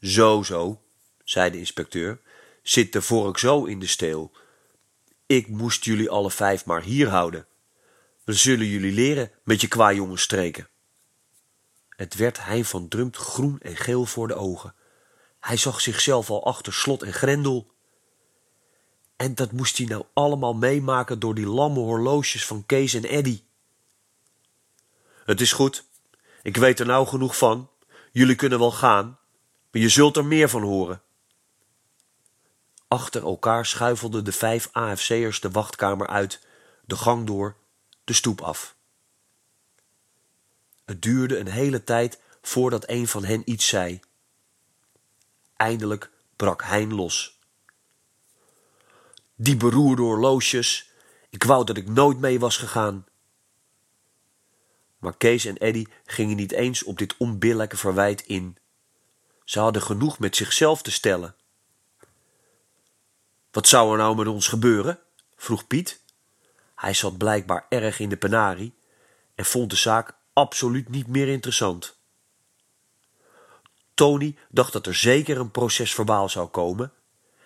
Zo, 0.01 0.43
zo, 0.43 0.81
zei 1.23 1.51
de 1.51 1.57
inspecteur, 1.57 2.21
zit 2.63 2.93
de 2.93 3.01
vork 3.01 3.37
zo 3.37 3.63
in 3.63 3.79
de 3.79 3.87
steel. 3.87 4.31
Ik 5.25 5.47
moest 5.47 5.85
jullie 5.85 6.09
alle 6.09 6.31
vijf 6.31 6.65
maar 6.65 6.81
hier 6.81 7.09
houden. 7.09 7.47
We 8.23 8.33
zullen 8.33 8.67
jullie 8.67 8.91
leren 8.91 9.31
met 9.43 9.61
je 9.61 9.67
kwajongens 9.67 10.21
streken. 10.21 10.67
Het 11.89 12.15
werd 12.15 12.43
Hein 12.43 12.65
van 12.65 12.87
Drumt 12.87 13.15
groen 13.15 13.59
en 13.59 13.75
geel 13.75 14.05
voor 14.05 14.27
de 14.27 14.35
ogen. 14.35 14.75
Hij 15.39 15.57
zag 15.57 15.81
zichzelf 15.81 16.29
al 16.29 16.45
achter 16.45 16.73
slot 16.73 17.03
en 17.03 17.13
grendel. 17.13 17.71
En 19.15 19.35
dat 19.35 19.51
moest 19.51 19.77
hij 19.77 19.85
nou 19.85 20.03
allemaal 20.13 20.53
meemaken 20.53 21.19
door 21.19 21.35
die 21.35 21.47
lamme 21.47 21.79
horloges 21.79 22.45
van 22.45 22.65
Kees 22.65 22.93
en 22.93 23.03
Eddy. 23.03 23.41
Het 25.25 25.41
is 25.41 25.51
goed. 25.51 25.85
Ik 26.43 26.57
weet 26.57 26.79
er 26.79 26.85
nou 26.85 27.07
genoeg 27.07 27.37
van. 27.37 27.69
Jullie 28.11 28.35
kunnen 28.35 28.59
wel 28.59 28.71
gaan, 28.71 29.19
je 29.81 29.89
zult 29.89 30.17
er 30.17 30.25
meer 30.25 30.49
van 30.49 30.61
horen. 30.61 31.01
Achter 32.87 33.23
elkaar 33.23 33.65
schuifelden 33.65 34.23
de 34.23 34.31
vijf 34.31 34.69
AFC'ers 34.71 35.39
de 35.39 35.51
wachtkamer 35.51 36.07
uit, 36.07 36.47
de 36.85 36.95
gang 36.95 37.25
door, 37.25 37.55
de 38.03 38.13
stoep 38.13 38.41
af. 38.41 38.75
Het 40.85 41.01
duurde 41.01 41.37
een 41.37 41.47
hele 41.47 41.83
tijd 41.83 42.21
voordat 42.41 42.89
een 42.89 43.07
van 43.07 43.23
hen 43.23 43.41
iets 43.45 43.67
zei. 43.67 43.99
Eindelijk 45.55 46.11
brak 46.35 46.63
Hein 46.63 46.93
los. 46.93 47.39
Die 49.35 49.57
beroerde 49.57 50.01
horloges, 50.01 50.91
ik 51.29 51.43
wou 51.43 51.65
dat 51.65 51.77
ik 51.77 51.87
nooit 51.87 52.19
mee 52.19 52.39
was 52.39 52.57
gegaan. 52.57 53.05
Maar 54.97 55.17
Kees 55.17 55.45
en 55.45 55.57
Eddy 55.57 55.85
gingen 56.05 56.35
niet 56.35 56.51
eens 56.51 56.83
op 56.83 56.97
dit 56.97 57.15
onbillijke 57.17 57.77
verwijt 57.77 58.21
in. 58.21 58.57
Ze 59.45 59.59
hadden 59.59 59.81
genoeg 59.81 60.19
met 60.19 60.35
zichzelf 60.35 60.81
te 60.81 60.91
stellen. 60.91 61.35
Wat 63.51 63.67
zou 63.67 63.91
er 63.91 63.97
nou 63.97 64.15
met 64.15 64.27
ons 64.27 64.47
gebeuren? 64.47 64.99
vroeg 65.35 65.67
Piet. 65.67 66.01
Hij 66.75 66.93
zat 66.93 67.17
blijkbaar 67.17 67.65
erg 67.69 67.99
in 67.99 68.09
de 68.09 68.17
penarie 68.17 68.73
en 69.35 69.45
vond 69.45 69.69
de 69.69 69.75
zaak 69.75 70.15
absoluut 70.33 70.89
niet 70.89 71.07
meer 71.07 71.27
interessant. 71.27 71.97
Tony 73.93 74.35
dacht 74.49 74.73
dat 74.73 74.87
er 74.87 74.95
zeker 74.95 75.39
een 75.39 75.51
procesverbaal 75.51 76.29
zou 76.29 76.47
komen, 76.47 76.91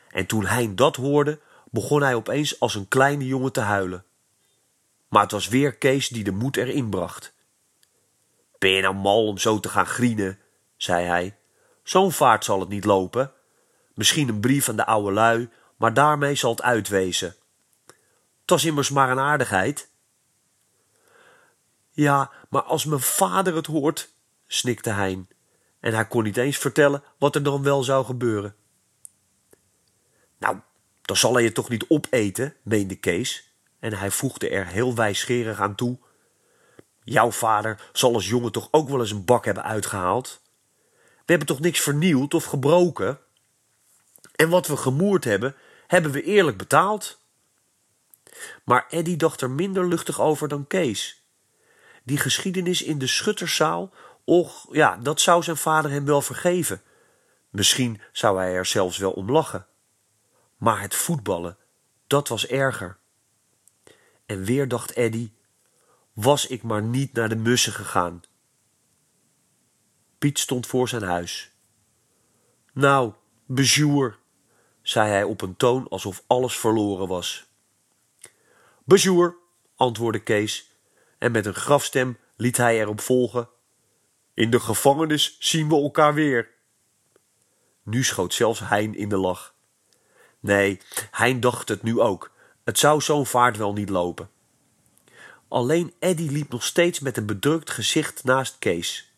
en 0.10 0.26
toen 0.26 0.46
Hein 0.46 0.76
dat 0.76 0.96
hoorde, 0.96 1.40
begon 1.72 2.02
hij 2.02 2.16
opeens 2.16 2.60
als 2.60 2.76
een 2.76 2.88
kleine 2.88 3.26
jongen 3.26 3.52
te 3.52 3.60
huilen. 3.60 4.06
Maar 5.08 5.22
het 5.22 5.32
was 5.32 5.48
weer 5.48 5.76
Kees 5.76 6.08
die 6.08 6.24
de 6.24 6.32
moed 6.32 6.58
erin 6.58 6.90
bracht. 6.90 7.34
Ben 8.58 8.70
je 8.70 8.82
nou 8.82 8.96
mal 8.96 9.28
om 9.28 9.38
zo 9.38 9.60
te 9.60 9.70
gaan 9.70 9.88
grienen? 9.88 10.40
zei 10.78 11.06
hij. 11.06 11.39
Zo'n 11.90 12.12
vaart 12.12 12.46
zal 12.46 12.60
het 12.60 12.70
niet 12.70 12.86
lopen. 12.86 13.32
Misschien 13.94 14.30
een 14.30 14.40
brief 14.40 14.70
aan 14.70 14.76
de 14.76 14.86
oude 14.86 15.12
lui, 15.12 15.50
maar 15.78 15.94
daarmee 15.94 16.36
zal 16.36 16.52
het 16.52 16.62
uitwezen. 16.62 17.36
Het 18.42 18.50
was 18.50 18.66
immers 18.66 18.90
maar 18.90 19.10
een 19.10 19.20
aardigheid. 19.20 19.90
Ja, 21.90 22.32
maar 22.50 22.62
als 22.62 22.86
mijn 22.86 23.02
vader 23.02 23.56
het 23.56 23.66
hoort, 23.66 24.10
snikte 24.48 24.90
Hein, 24.90 25.30
en 25.80 25.94
hij 25.94 26.08
kon 26.08 26.24
niet 26.24 26.38
eens 26.38 26.58
vertellen 26.58 27.04
wat 27.18 27.36
er 27.36 27.44
dan 27.44 27.64
wel 27.64 27.84
zou 27.84 28.06
gebeuren. 28.06 28.56
Nou, 30.38 30.60
dan 31.02 31.16
zal 31.16 31.34
hij 31.34 31.44
je 31.44 31.52
toch 31.52 31.70
niet 31.70 31.86
opeten, 31.88 32.56
meende 32.62 32.96
Kees, 32.96 33.54
en 33.80 33.94
hij 33.94 34.12
voegde 34.12 34.50
er 34.50 34.68
heel 34.68 34.96
wijsgerig 34.96 35.60
aan 35.60 35.76
toe. 35.76 35.98
Jouw 37.04 37.32
vader 37.32 37.90
zal 37.94 38.14
als 38.14 38.28
jongen 38.28 38.52
toch 38.52 38.68
ook 38.72 38.90
wel 38.90 39.00
eens 39.00 39.12
een 39.12 39.26
bak 39.26 39.46
hebben 39.46 39.64
uitgehaald? 39.64 40.42
We 41.30 41.36
hebben 41.36 41.56
toch 41.56 41.64
niks 41.66 41.80
vernield 41.80 42.34
of 42.34 42.44
gebroken? 42.44 43.20
En 44.36 44.50
wat 44.50 44.68
we 44.68 44.78
gemoerd 44.78 45.24
hebben, 45.24 45.56
hebben 45.88 46.12
we 46.12 46.24
eerlijk 46.24 46.58
betaald. 46.58 47.20
Maar 48.64 48.86
Eddy 48.90 49.16
dacht 49.16 49.42
er 49.42 49.50
minder 49.50 49.88
luchtig 49.88 50.22
over 50.22 50.48
dan 50.48 50.68
Kees. 50.68 51.24
Die 52.04 52.18
geschiedenis 52.18 52.82
in 52.82 52.98
de 52.98 53.08
schutterszaal, 53.08 53.94
och, 54.24 54.68
ja, 54.72 54.98
dat 54.98 55.22
zou 55.22 55.44
zijn 55.44 55.58
vader 55.58 55.92
hem 55.92 56.06
wel 56.06 56.22
vergeven. 56.22 56.82
Misschien 57.50 58.02
zou 58.12 58.38
hij 58.38 58.54
er 58.54 58.66
zelfs 58.66 58.98
wel 58.98 59.12
om 59.12 59.32
lachen. 59.32 59.68
Maar 60.58 60.82
het 60.82 60.96
voetballen, 60.96 61.58
dat 62.08 62.28
was 62.28 62.48
erger. 62.48 62.98
En 64.26 64.44
weer 64.44 64.68
dacht 64.68 64.92
Eddy, 64.92 65.32
was 66.14 66.48
ik 66.48 66.64
maar 66.64 66.84
niet 66.84 67.14
naar 67.14 67.30
de 67.30 67.36
mussen 67.36 67.74
gegaan. 67.74 68.24
Piet 70.20 70.40
stond 70.40 70.68
voor 70.68 70.90
zijn 70.90 71.04
huis. 71.04 71.52
Nou, 72.74 73.14
bejour, 73.46 74.18
zei 74.82 75.10
hij 75.10 75.24
op 75.24 75.42
een 75.42 75.56
toon 75.56 75.88
alsof 75.88 76.24
alles 76.28 76.58
verloren 76.58 77.08
was. 77.08 77.46
Bejour, 78.84 79.36
antwoordde 79.76 80.24
Kees, 80.24 80.72
en 81.18 81.32
met 81.32 81.46
een 81.46 81.54
grafstem 81.56 82.18
liet 82.36 82.58
hij 82.58 82.80
erop 82.80 83.02
volgen. 83.02 83.50
In 84.34 84.50
de 84.50 84.60
gevangenis 84.60 85.38
zien 85.40 85.70
we 85.70 85.76
elkaar 85.76 86.14
weer. 86.14 86.50
Nu 87.84 88.04
schoot 88.04 88.34
zelfs 88.34 88.60
Hein 88.60 88.96
in 88.96 89.10
de 89.10 89.18
lach. 89.18 89.56
Nee, 90.40 90.82
Hein 91.12 91.40
dacht 91.40 91.70
het 91.70 91.84
nu 91.84 92.00
ook. 92.00 92.32
Het 92.64 92.80
zou 92.80 93.02
zo'n 93.02 93.26
vaart 93.26 93.58
wel 93.58 93.74
niet 93.74 93.90
lopen. 93.90 94.30
Alleen 95.48 95.94
Eddy 96.00 96.28
liep 96.28 96.52
nog 96.52 96.64
steeds 96.64 97.00
met 97.00 97.18
een 97.18 97.26
bedrukt 97.26 97.70
gezicht 97.70 98.24
naast 98.24 98.56
Kees. 98.60 99.09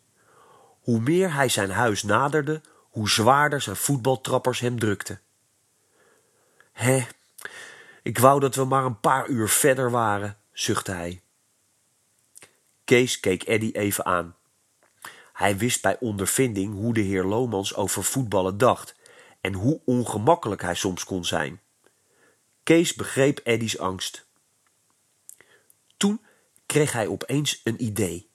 Hoe 0.82 1.00
meer 1.00 1.34
hij 1.34 1.48
zijn 1.48 1.70
huis 1.70 2.02
naderde, 2.02 2.60
hoe 2.78 3.10
zwaarder 3.10 3.60
zijn 3.60 3.76
voetbaltrappers 3.76 4.60
hem 4.60 4.78
drukten. 4.78 5.20
Hé, 6.72 7.06
ik 8.02 8.18
wou 8.18 8.40
dat 8.40 8.54
we 8.54 8.64
maar 8.64 8.84
een 8.84 9.00
paar 9.00 9.28
uur 9.28 9.48
verder 9.48 9.90
waren, 9.90 10.38
zuchtte 10.52 10.92
hij. 10.92 11.22
Kees 12.84 13.20
keek 13.20 13.42
Eddy 13.42 13.70
even 13.72 14.04
aan. 14.04 14.36
Hij 15.32 15.56
wist 15.56 15.82
bij 15.82 15.98
ondervinding 16.00 16.74
hoe 16.74 16.94
de 16.94 17.00
heer 17.00 17.24
Lomans 17.24 17.74
over 17.74 18.04
voetballen 18.04 18.58
dacht 18.58 18.94
en 19.40 19.52
hoe 19.52 19.80
ongemakkelijk 19.84 20.62
hij 20.62 20.74
soms 20.74 21.04
kon 21.04 21.24
zijn. 21.24 21.60
Kees 22.62 22.94
begreep 22.94 23.40
Eddy's 23.44 23.78
angst. 23.78 24.26
Toen 25.96 26.20
kreeg 26.66 26.92
hij 26.92 27.06
opeens 27.06 27.60
een 27.64 27.84
idee. 27.84 28.30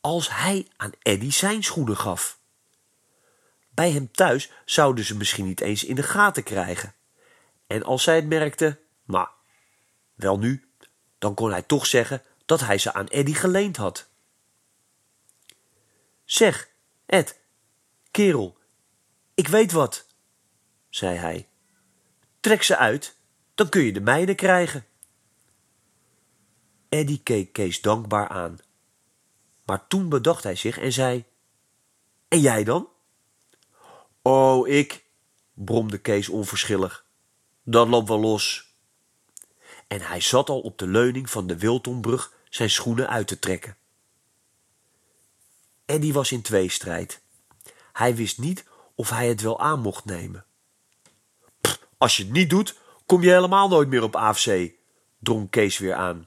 Als 0.00 0.30
hij 0.30 0.66
aan 0.76 0.92
Eddy 1.02 1.30
zijn 1.30 1.62
schoenen 1.62 1.96
gaf. 1.96 2.38
Bij 3.68 3.90
hem 3.90 4.10
thuis 4.10 4.50
zouden 4.64 5.04
ze 5.04 5.16
misschien 5.16 5.44
niet 5.44 5.60
eens 5.60 5.84
in 5.84 5.94
de 5.94 6.02
gaten 6.02 6.42
krijgen. 6.42 6.94
En 7.66 7.82
als 7.82 8.02
zij 8.02 8.14
het 8.14 8.26
merkte, 8.26 8.80
maar 9.04 9.30
wel 10.14 10.38
nu, 10.38 10.68
dan 11.18 11.34
kon 11.34 11.50
hij 11.50 11.62
toch 11.62 11.86
zeggen 11.86 12.22
dat 12.46 12.60
hij 12.60 12.78
ze 12.78 12.92
aan 12.92 13.06
Eddy 13.06 13.32
geleend 13.32 13.76
had. 13.76 14.08
Zeg, 16.24 16.68
Ed, 17.06 17.40
kerel, 18.10 18.58
ik 19.34 19.48
weet 19.48 19.72
wat, 19.72 20.06
zei 20.88 21.16
hij. 21.16 21.48
Trek 22.40 22.62
ze 22.62 22.76
uit, 22.76 23.16
dan 23.54 23.68
kun 23.68 23.82
je 23.82 23.92
de 23.92 24.00
mijne 24.00 24.34
krijgen. 24.34 24.86
Eddy 26.88 27.22
keek 27.22 27.52
Kees 27.52 27.80
dankbaar 27.80 28.28
aan. 28.28 28.58
Maar 29.68 29.86
toen 29.86 30.08
bedacht 30.08 30.42
hij 30.42 30.54
zich 30.54 30.78
en 30.78 30.92
zei: 30.92 31.24
En 32.28 32.40
jij 32.40 32.64
dan? 32.64 32.88
Oh, 34.22 34.68
ik, 34.68 35.04
bromde 35.54 35.98
Kees 35.98 36.28
onverschillig. 36.28 37.04
Dat 37.62 37.88
loopt 37.88 38.08
wel 38.08 38.20
los. 38.20 38.74
En 39.86 40.00
hij 40.00 40.20
zat 40.20 40.48
al 40.48 40.60
op 40.60 40.78
de 40.78 40.86
leuning 40.86 41.30
van 41.30 41.46
de 41.46 41.58
Wiltonbrug 41.58 42.32
zijn 42.48 42.70
schoenen 42.70 43.08
uit 43.08 43.26
te 43.26 43.38
trekken. 43.38 43.76
Eddy 45.84 46.12
was 46.12 46.32
in 46.32 46.42
tweestrijd. 46.42 47.20
Hij 47.92 48.14
wist 48.14 48.38
niet 48.38 48.64
of 48.94 49.10
hij 49.10 49.28
het 49.28 49.40
wel 49.40 49.60
aan 49.60 49.80
mocht 49.80 50.04
nemen. 50.04 50.44
Als 51.98 52.16
je 52.16 52.22
het 52.22 52.32
niet 52.32 52.50
doet, 52.50 52.78
kom 53.06 53.22
je 53.22 53.30
helemaal 53.30 53.68
nooit 53.68 53.88
meer 53.88 54.02
op 54.02 54.16
AFC, 54.16 54.70
drong 55.18 55.50
Kees 55.50 55.78
weer 55.78 55.94
aan. 55.94 56.26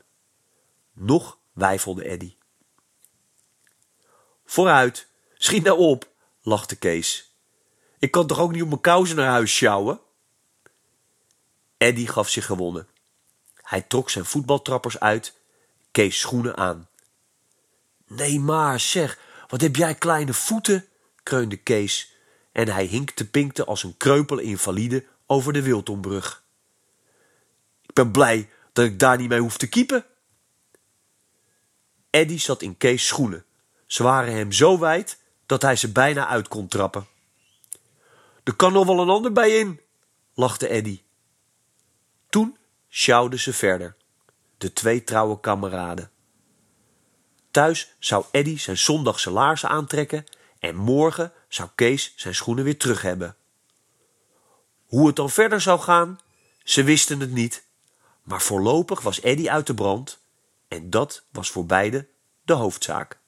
Nog 0.93 1.37
wijfelde 1.53 2.03
Eddy. 2.03 2.35
Vooruit, 4.51 5.07
schiet 5.37 5.63
nou 5.63 5.79
op, 5.79 6.09
lachte 6.41 6.75
Kees. 6.75 7.35
Ik 7.99 8.11
kan 8.11 8.27
toch 8.27 8.39
ook 8.39 8.51
niet 8.51 8.61
op 8.61 8.67
mijn 8.67 8.81
kousen 8.81 9.15
naar 9.15 9.29
huis 9.29 9.55
sjouwen? 9.55 9.99
Eddy 11.77 12.05
gaf 12.05 12.29
zich 12.29 12.45
gewonnen. 12.45 12.87
Hij 13.55 13.81
trok 13.81 14.09
zijn 14.09 14.25
voetbaltrappers 14.25 14.99
uit, 14.99 15.33
Kees 15.91 16.19
schoenen 16.19 16.57
aan. 16.57 16.89
Nee 18.07 18.39
maar, 18.39 18.79
zeg, 18.79 19.19
wat 19.47 19.61
heb 19.61 19.75
jij 19.75 19.95
kleine 19.95 20.33
voeten, 20.33 20.87
kreunde 21.23 21.57
Kees, 21.57 22.15
en 22.51 22.67
hij 22.67 22.85
hinkte 22.85 23.29
pinkte 23.29 23.65
als 23.65 23.83
een 23.83 23.97
kreupel 23.97 24.37
invalide 24.37 25.05
over 25.25 25.53
de 25.53 25.61
Wiltonbrug. 25.61 26.43
Ik 27.81 27.93
ben 27.93 28.11
blij 28.11 28.49
dat 28.73 28.85
ik 28.85 28.99
daar 28.99 29.17
niet 29.17 29.29
mee 29.29 29.39
hoef 29.39 29.57
te 29.57 29.67
kiepen. 29.67 30.05
Eddy 32.09 32.37
zat 32.37 32.61
in 32.61 32.77
Kees 32.77 33.07
schoenen. 33.07 33.45
Ze 33.91 34.03
waren 34.03 34.33
hem 34.33 34.51
zo 34.51 34.79
wijd 34.79 35.17
dat 35.45 35.61
hij 35.61 35.75
ze 35.75 35.91
bijna 35.91 36.27
uit 36.27 36.47
kon 36.47 36.67
trappen. 36.67 37.07
Er 38.43 38.55
kan 38.55 38.73
nog 38.73 38.85
wel 38.85 38.99
een 38.99 39.09
ander 39.09 39.31
bij 39.31 39.57
in, 39.59 39.81
lachte 40.33 40.67
Eddy. 40.67 41.01
Toen 42.29 42.57
sjouwden 42.89 43.39
ze 43.39 43.53
verder, 43.53 43.95
de 44.57 44.73
twee 44.73 45.03
trouwe 45.03 45.39
kameraden. 45.39 46.11
Thuis 47.51 47.95
zou 47.99 48.25
Eddy 48.31 48.57
zijn 48.57 48.77
zondagse 48.77 49.31
laarzen 49.31 49.69
aantrekken 49.69 50.23
en 50.59 50.75
morgen 50.75 51.33
zou 51.47 51.69
Kees 51.75 52.13
zijn 52.15 52.35
schoenen 52.35 52.63
weer 52.63 52.77
terug 52.77 53.01
hebben. 53.01 53.35
Hoe 54.85 55.07
het 55.07 55.15
dan 55.15 55.29
verder 55.29 55.61
zou 55.61 55.79
gaan, 55.79 56.19
ze 56.63 56.83
wisten 56.83 57.19
het 57.19 57.31
niet. 57.31 57.65
Maar 58.23 58.41
voorlopig 58.41 59.01
was 59.01 59.21
Eddy 59.21 59.49
uit 59.49 59.67
de 59.67 59.73
brand 59.73 60.19
en 60.67 60.89
dat 60.89 61.23
was 61.31 61.49
voor 61.49 61.65
beiden 61.65 62.07
de 62.43 62.53
hoofdzaak. 62.53 63.20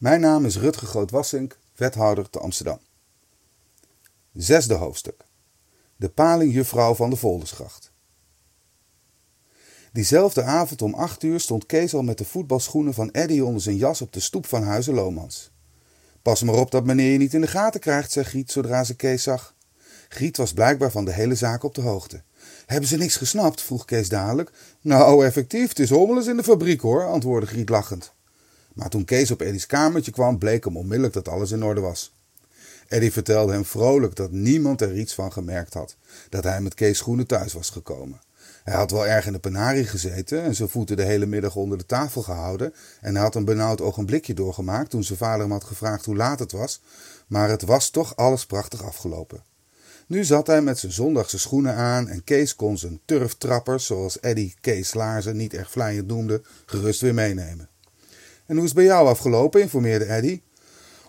Mijn 0.00 0.20
naam 0.20 0.44
is 0.44 0.56
Rutger 0.56 0.86
Groot-Wassink, 0.86 1.58
wethouder 1.76 2.30
te 2.30 2.38
Amsterdam. 2.38 2.78
Zesde 4.32 4.74
hoofdstuk. 4.74 5.24
De 5.96 6.08
palingjuffrouw 6.08 6.94
van 6.94 7.10
de 7.10 7.16
Voldersgracht. 7.16 7.92
Diezelfde 9.92 10.42
avond 10.42 10.82
om 10.82 10.94
acht 10.94 11.22
uur 11.22 11.40
stond 11.40 11.66
Kees 11.66 11.94
al 11.94 12.02
met 12.02 12.18
de 12.18 12.24
voetbalschoenen 12.24 12.94
van 12.94 13.10
Eddy 13.10 13.40
onder 13.40 13.62
zijn 13.62 13.76
jas 13.76 14.00
op 14.00 14.12
de 14.12 14.20
stoep 14.20 14.46
van 14.46 14.62
Huizen 14.62 14.94
Lomans. 14.94 15.50
Pas 16.22 16.42
maar 16.42 16.54
op 16.54 16.70
dat 16.70 16.84
meneer 16.84 17.12
je 17.12 17.18
niet 17.18 17.34
in 17.34 17.40
de 17.40 17.46
gaten 17.46 17.80
krijgt, 17.80 18.12
zei 18.12 18.24
Griet 18.24 18.50
zodra 18.50 18.84
ze 18.84 18.96
Kees 18.96 19.22
zag. 19.22 19.54
Griet 20.08 20.36
was 20.36 20.52
blijkbaar 20.52 20.90
van 20.90 21.04
de 21.04 21.12
hele 21.12 21.34
zaak 21.34 21.62
op 21.62 21.74
de 21.74 21.82
hoogte. 21.82 22.22
Hebben 22.66 22.88
ze 22.88 22.96
niks 22.96 23.16
gesnapt? 23.16 23.62
vroeg 23.62 23.84
Kees 23.84 24.08
dadelijk. 24.08 24.52
Nou, 24.80 25.24
effectief, 25.24 25.68
het 25.68 25.78
is 25.78 25.90
hommeles 25.90 26.26
in 26.26 26.36
de 26.36 26.44
fabriek 26.44 26.80
hoor, 26.80 27.06
antwoordde 27.06 27.50
Griet 27.50 27.68
lachend. 27.68 28.18
Maar 28.80 28.88
toen 28.88 29.04
Kees 29.04 29.30
op 29.30 29.40
Eddy's 29.40 29.66
kamertje 29.66 30.10
kwam, 30.10 30.38
bleek 30.38 30.64
hem 30.64 30.76
onmiddellijk 30.76 31.14
dat 31.14 31.28
alles 31.28 31.50
in 31.50 31.64
orde 31.64 31.80
was. 31.80 32.14
Eddy 32.88 33.10
vertelde 33.10 33.52
hem 33.52 33.64
vrolijk 33.64 34.16
dat 34.16 34.30
niemand 34.30 34.80
er 34.80 34.96
iets 34.96 35.14
van 35.14 35.32
gemerkt 35.32 35.74
had, 35.74 35.96
dat 36.28 36.44
hij 36.44 36.60
met 36.60 36.74
Kees 36.74 36.98
schoenen 36.98 37.26
thuis 37.26 37.52
was 37.52 37.70
gekomen. 37.70 38.20
Hij 38.64 38.74
had 38.74 38.90
wel 38.90 39.06
erg 39.06 39.26
in 39.26 39.32
de 39.32 39.38
penarie 39.38 39.86
gezeten 39.86 40.42
en 40.42 40.54
zijn 40.54 40.68
voeten 40.68 40.96
de 40.96 41.02
hele 41.02 41.26
middag 41.26 41.56
onder 41.56 41.78
de 41.78 41.86
tafel 41.86 42.22
gehouden 42.22 42.74
en 43.00 43.14
hij 43.14 43.22
had 43.22 43.34
een 43.34 43.44
benauwd 43.44 43.80
ogenblikje 43.80 44.34
doorgemaakt 44.34 44.90
toen 44.90 45.04
zijn 45.04 45.18
vader 45.18 45.40
hem 45.40 45.52
had 45.52 45.64
gevraagd 45.64 46.04
hoe 46.04 46.16
laat 46.16 46.38
het 46.38 46.52
was, 46.52 46.80
maar 47.26 47.48
het 47.48 47.62
was 47.62 47.90
toch 47.90 48.16
alles 48.16 48.46
prachtig 48.46 48.84
afgelopen. 48.84 49.42
Nu 50.06 50.24
zat 50.24 50.46
hij 50.46 50.62
met 50.62 50.78
zijn 50.78 50.92
zondagse 50.92 51.38
schoenen 51.38 51.74
aan 51.74 52.08
en 52.08 52.24
Kees 52.24 52.56
kon 52.56 52.78
zijn 52.78 53.00
turftrappers, 53.04 53.86
zoals 53.86 54.20
Eddy 54.20 54.54
Kees 54.60 54.94
Laarzen 54.94 55.36
niet 55.36 55.54
erg 55.54 55.70
vlijend 55.70 56.06
noemde, 56.06 56.42
gerust 56.66 57.00
weer 57.00 57.14
meenemen. 57.14 57.69
En 58.50 58.56
hoe 58.56 58.64
is 58.64 58.70
het 58.70 58.78
bij 58.78 58.88
jou 58.88 59.08
afgelopen? 59.08 59.60
informeerde 59.60 60.04
Eddy. 60.04 60.40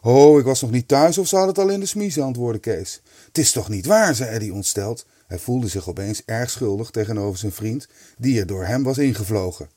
Oh, 0.01 0.39
ik 0.39 0.45
was 0.45 0.61
nog 0.61 0.71
niet 0.71 0.87
thuis 0.87 1.17
of 1.17 1.27
ze 1.27 1.35
hadden 1.35 1.55
het 1.55 1.63
al 1.63 1.73
in 1.73 1.79
de 1.79 1.85
smiezen, 1.85 2.23
antwoordde 2.23 2.59
Kees. 2.59 3.01
Het 3.27 3.37
is 3.37 3.51
toch 3.51 3.69
niet 3.69 3.85
waar, 3.85 4.15
zei 4.15 4.29
Eddy 4.29 4.49
ontsteld. 4.49 5.05
Hij 5.27 5.39
voelde 5.39 5.67
zich 5.67 5.89
opeens 5.89 6.21
erg 6.25 6.49
schuldig 6.49 6.89
tegenover 6.89 7.39
zijn 7.39 7.51
vriend, 7.51 7.87
die 8.17 8.39
er 8.39 8.45
door 8.45 8.65
hem 8.65 8.83
was 8.83 8.97
ingevlogen. 8.97 9.69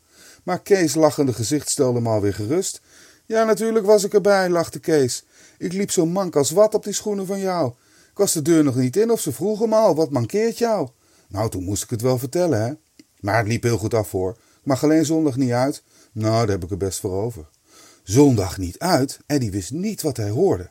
Maar 0.42 0.61
Kees' 0.61 0.94
lachende 0.94 1.33
gezicht 1.33 1.68
stelde 1.68 1.98
hem 1.98 2.07
alweer 2.07 2.35
gerust. 2.35 2.81
Ja, 3.27 3.44
natuurlijk 3.44 3.87
was 3.87 4.05
ik 4.05 4.14
erbij, 4.14 4.48
lachte 4.48 4.79
Kees. 4.79 5.24
Ik 5.59 5.72
liep 5.72 5.90
zo 5.90 6.07
mank 6.07 6.37
als 6.37 6.50
wat 6.50 6.74
op 6.74 6.85
die 6.85 6.92
schoenen 6.92 7.27
van 7.27 7.40
jou. 7.40 7.68
Ik 8.11 8.18
was 8.18 8.33
de 8.33 8.42
deur 8.42 8.64
nog 8.64 8.77
niet 8.77 8.96
in 8.96 9.11
of 9.11 9.20
ze 9.20 9.33
vroegen 9.33 9.68
me 9.68 9.74
al, 9.74 9.94
wat 9.94 10.11
mankeert 10.11 10.59
jou? 10.59 10.88
Nou, 11.29 11.50
toen 11.50 11.64
moest 11.64 11.83
ik 11.83 11.90
het 11.90 12.03
wel 12.03 12.18
vertellen, 12.18 12.62
hè. 12.62 12.72
Maar 13.20 13.38
het 13.38 13.48
liep 13.48 13.62
heel 13.62 13.79
goed 13.79 13.94
af, 13.94 14.11
hoor. 14.11 14.31
Ik 14.31 14.64
mag 14.64 14.83
alleen 14.85 15.05
zondag 15.05 15.37
niet 15.37 15.53
uit. 15.53 15.83
Nou, 16.12 16.46
daar 16.46 16.55
heb 16.55 16.64
ik 16.64 16.70
er 16.70 16.77
best 16.77 17.00
voor 17.00 17.22
over. 17.22 17.53
Zondag 18.04 18.58
niet 18.58 18.78
uit? 18.78 19.18
Eddie 19.26 19.50
wist 19.50 19.70
niet 19.70 20.02
wat 20.02 20.16
hij 20.16 20.30
hoorde. 20.30 20.70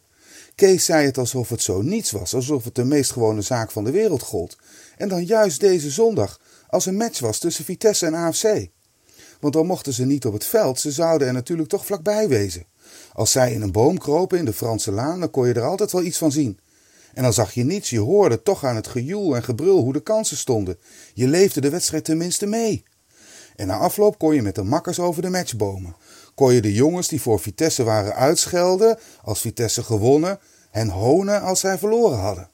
Kees 0.55 0.85
zei 0.85 1.05
het 1.05 1.17
alsof 1.17 1.49
het 1.49 1.61
zo 1.61 1.81
niets 1.81 2.11
was, 2.11 2.35
alsof 2.35 2.63
het 2.63 2.75
de 2.75 2.83
meest 2.83 3.11
gewone 3.11 3.41
zaak 3.41 3.71
van 3.71 3.83
de 3.83 3.91
wereld 3.91 4.21
gold. 4.21 4.57
En 4.97 5.09
dan 5.09 5.25
juist 5.25 5.59
deze 5.59 5.89
zondag, 5.89 6.39
als 6.67 6.85
een 6.85 6.97
match 6.97 7.19
was 7.19 7.39
tussen 7.39 7.65
Vitesse 7.65 8.05
en 8.05 8.13
AFC. 8.13 8.67
Want 9.39 9.53
dan 9.53 9.65
mochten 9.65 9.93
ze 9.93 10.05
niet 10.05 10.25
op 10.25 10.33
het 10.33 10.45
veld, 10.45 10.79
ze 10.79 10.91
zouden 10.91 11.27
er 11.27 11.33
natuurlijk 11.33 11.69
toch 11.69 11.85
vlakbij 11.85 12.27
wezen. 12.27 12.65
Als 13.13 13.31
zij 13.31 13.53
in 13.53 13.61
een 13.61 13.71
boom 13.71 13.97
kropen 13.97 14.37
in 14.37 14.45
de 14.45 14.53
Franse 14.53 14.91
laan, 14.91 15.19
dan 15.19 15.31
kon 15.31 15.47
je 15.47 15.53
er 15.53 15.63
altijd 15.63 15.91
wel 15.91 16.03
iets 16.03 16.17
van 16.17 16.31
zien. 16.31 16.59
En 17.13 17.23
dan 17.23 17.33
zag 17.33 17.53
je 17.53 17.63
niets, 17.63 17.89
je 17.89 17.99
hoorde 17.99 18.41
toch 18.41 18.63
aan 18.65 18.75
het 18.75 18.87
gejoel 18.87 19.35
en 19.35 19.43
gebrul 19.43 19.79
hoe 19.79 19.93
de 19.93 20.03
kansen 20.03 20.37
stonden. 20.37 20.77
Je 21.13 21.27
leefde 21.27 21.61
de 21.61 21.69
wedstrijd 21.69 22.05
tenminste 22.05 22.45
mee. 22.45 22.83
En 23.55 23.67
na 23.67 23.77
afloop 23.77 24.17
kon 24.17 24.35
je 24.35 24.41
met 24.41 24.55
de 24.55 24.63
makkers 24.63 24.99
over 24.99 25.21
de 25.21 25.29
match 25.29 25.55
bomen. 25.55 25.95
Kon 26.35 26.53
je 26.53 26.61
de 26.61 26.73
jongens 26.73 27.07
die 27.07 27.21
voor 27.21 27.39
Vitesse 27.39 27.83
waren 27.83 28.15
uitschelden 28.15 28.99
als 29.21 29.41
Vitesse 29.41 29.83
gewonnen, 29.83 30.39
hen 30.69 30.89
honen 30.89 31.41
als 31.41 31.59
zij 31.59 31.77
verloren 31.77 32.17
hadden. 32.17 32.49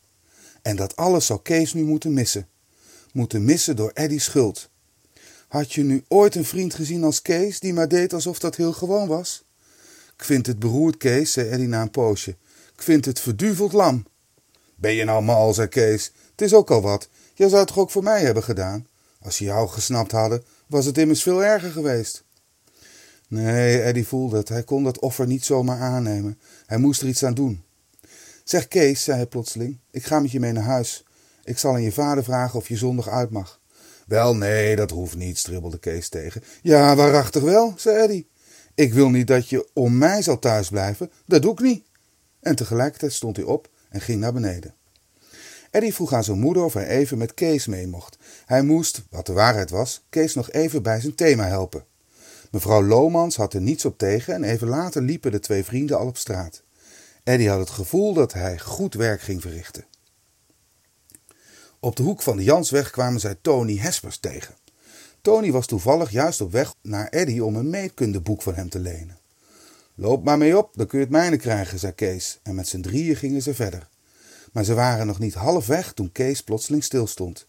En 0.62 0.76
dat 0.76 0.96
alles 0.96 1.26
zou 1.26 1.40
Kees 1.42 1.74
nu 1.74 1.84
moeten 1.84 2.14
missen. 2.14 2.48
Moeten 3.14 3.46
missen 3.46 3.76
door 3.76 3.92
Eddy's 3.94 4.24
schuld. 4.24 4.70
Had 5.48 5.74
je 5.74 5.84
nu 5.84 6.04
ooit 6.08 6.36
een 6.36 6.46
vriend 6.46 6.74
gezien 6.74 7.04
als 7.04 7.22
Kees 7.22 7.60
die 7.60 7.74
maar 7.74 7.88
deed 7.88 8.14
alsof 8.14 8.40
dat 8.40 8.56
heel 8.56 8.74
gewoon 8.74 9.08
was? 9.08 9.44
Ik 10.16 10.24
vind 10.24 10.46
het 10.46 10.60
beroerd, 10.60 10.98
Kees, 10.98 11.32
zei 11.32 11.50
Eddy 11.50 11.66
na 11.66 11.82
een 11.82 11.92
poosje. 11.92 12.36
Ik 12.76 12.82
vind 12.82 13.06
het 13.06 13.20
verduveld 13.20 13.74
lam. 13.74 14.06
Ben 14.76 14.94
je 14.94 15.04
nou 15.04 15.24
mal, 15.24 15.54
zei 15.54 15.68
Kees. 15.68 16.12
Het 16.32 16.42
is 16.42 16.54
ook 16.54 16.72
al 16.72 16.82
wat. 16.82 17.10
Jij 17.34 17.48
zou 17.48 17.60
het 17.60 17.68
toch 17.68 17.78
ook 17.78 17.92
voor 17.92 18.04
mij 18.04 18.22
hebben 18.22 18.44
gedaan? 18.44 18.88
Als 19.22 19.38
je 19.38 19.46
jou 19.46 19.68
gesnapt 19.68 20.12
hadden, 20.12 20.44
was 20.68 20.86
het 20.86 20.98
immers 20.98 21.24
veel 21.24 21.44
erger 21.44 21.72
geweest. 21.72 22.24
Nee, 23.30 23.82
Eddie 23.82 24.08
voelde 24.08 24.38
het. 24.38 24.50
Hij 24.50 24.64
kon 24.64 24.84
dat 24.84 25.00
offer 25.00 25.28
niet 25.28 25.46
zomaar 25.46 25.80
aannemen. 25.80 26.40
Hij 26.66 26.78
moest 26.78 27.02
er 27.02 27.08
iets 27.08 27.24
aan 27.24 27.34
doen. 27.34 27.64
Zeg 28.44 28.68
Kees, 28.68 29.04
zei 29.04 29.18
hij 29.18 29.26
plotseling, 29.26 29.80
ik 29.92 30.06
ga 30.06 30.20
met 30.20 30.32
je 30.32 30.40
mee 30.40 30.52
naar 30.52 30.64
huis. 30.64 31.06
Ik 31.44 31.58
zal 31.58 31.74
aan 31.74 31.82
je 31.82 31.92
vader 31.92 32.24
vragen 32.24 32.60
of 32.60 32.68
je 32.68 32.78
zondag 32.78 33.08
uit 33.10 33.30
mag. 33.30 33.60
Wel, 34.08 34.36
nee, 34.36 34.76
dat 34.76 34.90
hoeft 34.90 35.16
niet, 35.16 35.38
stribbelde 35.38 35.80
Kees 35.80 36.10
tegen. 36.10 36.44
Ja, 36.62 36.96
waarachtig 36.96 37.42
wel, 37.42 37.74
zei 37.78 37.98
Eddie. 37.98 38.30
Ik 38.76 38.94
wil 38.94 39.10
niet 39.10 39.28
dat 39.28 39.50
je 39.50 39.70
om 39.74 39.98
mij 39.98 40.22
zal 40.22 40.40
thuisblijven. 40.40 41.12
Dat 41.26 41.42
doe 41.42 41.52
ik 41.52 41.60
niet. 41.60 41.86
En 42.40 42.56
tegelijkertijd 42.56 43.14
stond 43.14 43.36
hij 43.36 43.46
op 43.46 43.70
en 43.90 44.02
ging 44.02 44.20
naar 44.20 44.34
beneden. 44.34 44.74
Eddie 45.72 45.94
vroeg 45.94 46.14
aan 46.14 46.24
zijn 46.24 46.40
moeder 46.40 46.64
of 46.64 46.74
hij 46.74 46.88
even 46.88 47.18
met 47.18 47.34
Kees 47.34 47.68
mee 47.68 47.88
mocht. 47.88 48.18
Hij 48.46 48.62
moest, 48.62 49.04
wat 49.10 49.26
de 49.26 49.34
waarheid 49.34 49.70
was, 49.70 50.06
Kees 50.10 50.34
nog 50.34 50.52
even 50.52 50.84
bij 50.84 51.00
zijn 51.00 51.16
thema 51.16 51.46
helpen. 51.46 51.86
Mevrouw 52.50 52.84
Lomans 52.84 53.36
had 53.36 53.54
er 53.54 53.62
niets 53.62 53.86
op 53.86 53.98
tegen 53.98 54.34
en 54.34 54.44
even 54.44 54.68
later 54.68 55.02
liepen 55.02 55.32
de 55.32 55.40
twee 55.40 55.64
vrienden 55.64 55.98
al 55.98 56.08
op 56.08 56.18
straat. 56.18 56.64
Eddie 57.24 57.50
had 57.50 57.60
het 57.60 57.70
gevoel 57.70 58.14
dat 58.14 58.34
hij 58.34 58.60
goed 58.60 58.94
werk 58.94 59.22
ging 59.22 59.42
verrichten. 59.42 59.86
Op 61.80 61.96
de 61.96 62.04
hoek 62.04 62.22
van 62.22 62.38
de 62.38 62.44
Jansweg 62.44 62.90
kwamen 62.90 63.20
zij 63.20 63.36
Tony 63.42 63.78
Hespers 63.78 64.18
tegen. 64.18 64.56
Tony 65.22 65.52
was 65.52 65.68
toevallig 65.68 66.12
juist 66.12 66.42
op 66.42 66.52
weg 66.52 66.74
naar 66.82 67.08
Eddie 67.08 67.44
om 67.44 67.56
een 67.56 67.70
meetkundeboek 67.70 68.42
van 68.42 68.56
hem 68.56 68.70
te 68.70 68.80
lenen. 68.80 69.18
Loop 69.96 70.24
maar 70.24 70.38
mee 70.38 70.58
op, 70.58 70.74
dan 70.76 70.88
kun 70.88 70.98
je 70.98 71.04
het 71.04 71.14
mijne 71.14 71.38
krijgen, 71.38 71.80
zei 71.80 71.94
Kees, 71.94 72.40
en 72.44 72.56
met 72.56 72.68
z'n 72.68 72.82
drieën 72.82 73.16
gingen 73.16 73.42
ze 73.42 73.54
verder. 73.54 73.88
Maar 74.52 74.64
ze 74.64 74.74
waren 74.74 75.08
nog 75.08 75.20
niet 75.20 75.34
half 75.34 75.68
weg 75.68 75.94
toen 75.94 76.12
Kees 76.12 76.44
plotseling 76.44 76.84
stilstond. 76.84 77.48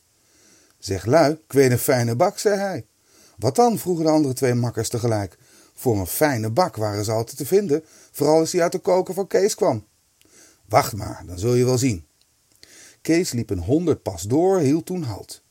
Zeg 0.79 1.05
lui, 1.05 1.33
ik 1.33 1.53
weet 1.53 1.71
een 1.71 1.79
fijne 1.79 2.17
bak, 2.17 2.39
zei 2.39 2.59
hij. 2.59 2.85
Wat 3.41 3.57
dan? 3.57 3.79
vroegen 3.79 4.05
de 4.05 4.11
andere 4.11 4.35
twee 4.35 4.55
makkers 4.55 4.89
tegelijk. 4.89 5.39
Voor 5.75 5.99
een 5.99 6.07
fijne 6.07 6.51
bak 6.51 6.77
waren 6.77 7.05
ze 7.05 7.13
altijd 7.13 7.37
te 7.37 7.47
vinden, 7.47 7.85
vooral 8.11 8.39
als 8.39 8.53
hij 8.53 8.63
uit 8.63 8.73
de 8.73 8.79
koker 8.79 9.15
van 9.15 9.27
Kees 9.27 9.55
kwam. 9.55 9.85
Wacht 10.69 10.97
maar, 10.97 11.23
dan 11.27 11.39
zul 11.39 11.55
je 11.55 11.65
wel 11.65 11.79
zien. 11.79 12.05
Kees 13.03 13.33
liep 13.33 13.51
een 13.51 13.63
honderd 13.63 14.03
pas 14.03 14.23
door, 14.23 14.59
hield 14.59 14.87
toen 14.87 15.03
halt. 15.03 15.43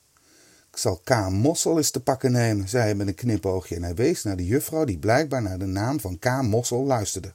Ik 0.72 0.78
zal 0.78 1.02
K. 1.04 1.30
Mossel 1.30 1.78
eens 1.78 1.92
te 1.92 2.00
pakken 2.00 2.32
nemen, 2.32 2.70
zei 2.70 2.84
hij 2.84 2.96
met 2.96 3.08
een 3.08 3.16
knipoogje 3.16 3.76
en 3.76 3.84
hij 3.84 3.96
wees 3.96 4.24
naar 4.24 4.36
de 4.36 4.46
juffrouw 4.46 4.86
die 4.86 5.00
blijkbaar 5.00 5.42
naar 5.42 5.60
de 5.60 5.66
naam 5.66 6.00
van 6.00 6.20
K. 6.20 6.42
Mossel 6.42 6.84
luisterde. 6.84 7.34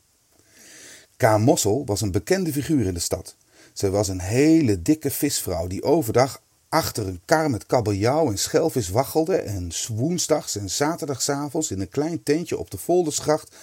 K. 1.16 1.38
Mossel 1.38 1.84
was 1.86 2.00
een 2.00 2.12
bekende 2.12 2.52
figuur 2.52 2.86
in 2.86 2.94
de 2.94 3.00
stad. 3.00 3.36
Zij 3.72 3.90
was 3.90 4.08
een 4.08 4.20
hele 4.20 4.82
dikke 4.82 5.10
visvrouw 5.10 5.66
die 5.66 5.82
overdag 5.82 6.42
achter 6.74 7.06
een 7.06 7.20
kar 7.24 7.50
met 7.50 7.66
kabeljauw 7.66 8.30
en 8.30 8.38
schelvis 8.38 8.88
waggelde 8.88 9.36
en 9.36 9.72
woensdags 9.88 10.56
en 10.56 10.70
zaterdagsavonds 10.70 11.70
in 11.70 11.80
een 11.80 11.88
klein 11.88 12.22
tentje 12.22 12.58
op 12.58 12.70
de 12.70 12.78
Voldersgracht 12.78 13.54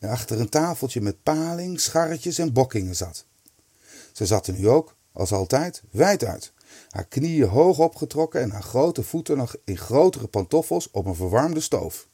achter 0.00 0.40
een 0.40 0.48
tafeltje 0.48 1.00
met 1.00 1.22
paling, 1.22 1.80
scharretjes 1.80 2.38
en 2.38 2.52
bokkingen 2.52 2.96
zat. 2.96 3.24
Ze 4.12 4.26
zat 4.26 4.46
er 4.46 4.54
nu 4.54 4.68
ook, 4.68 4.94
als 5.12 5.32
altijd, 5.32 5.82
wijd 5.90 6.24
uit, 6.24 6.52
haar 6.90 7.04
knieën 7.04 7.48
hoog 7.48 7.78
opgetrokken 7.78 8.40
en 8.40 8.50
haar 8.50 8.62
grote 8.62 9.02
voeten 9.02 9.36
nog 9.36 9.56
in 9.64 9.78
grotere 9.78 10.26
pantoffels 10.26 10.90
op 10.90 11.06
een 11.06 11.14
verwarmde 11.14 11.60
stoof. 11.60 12.08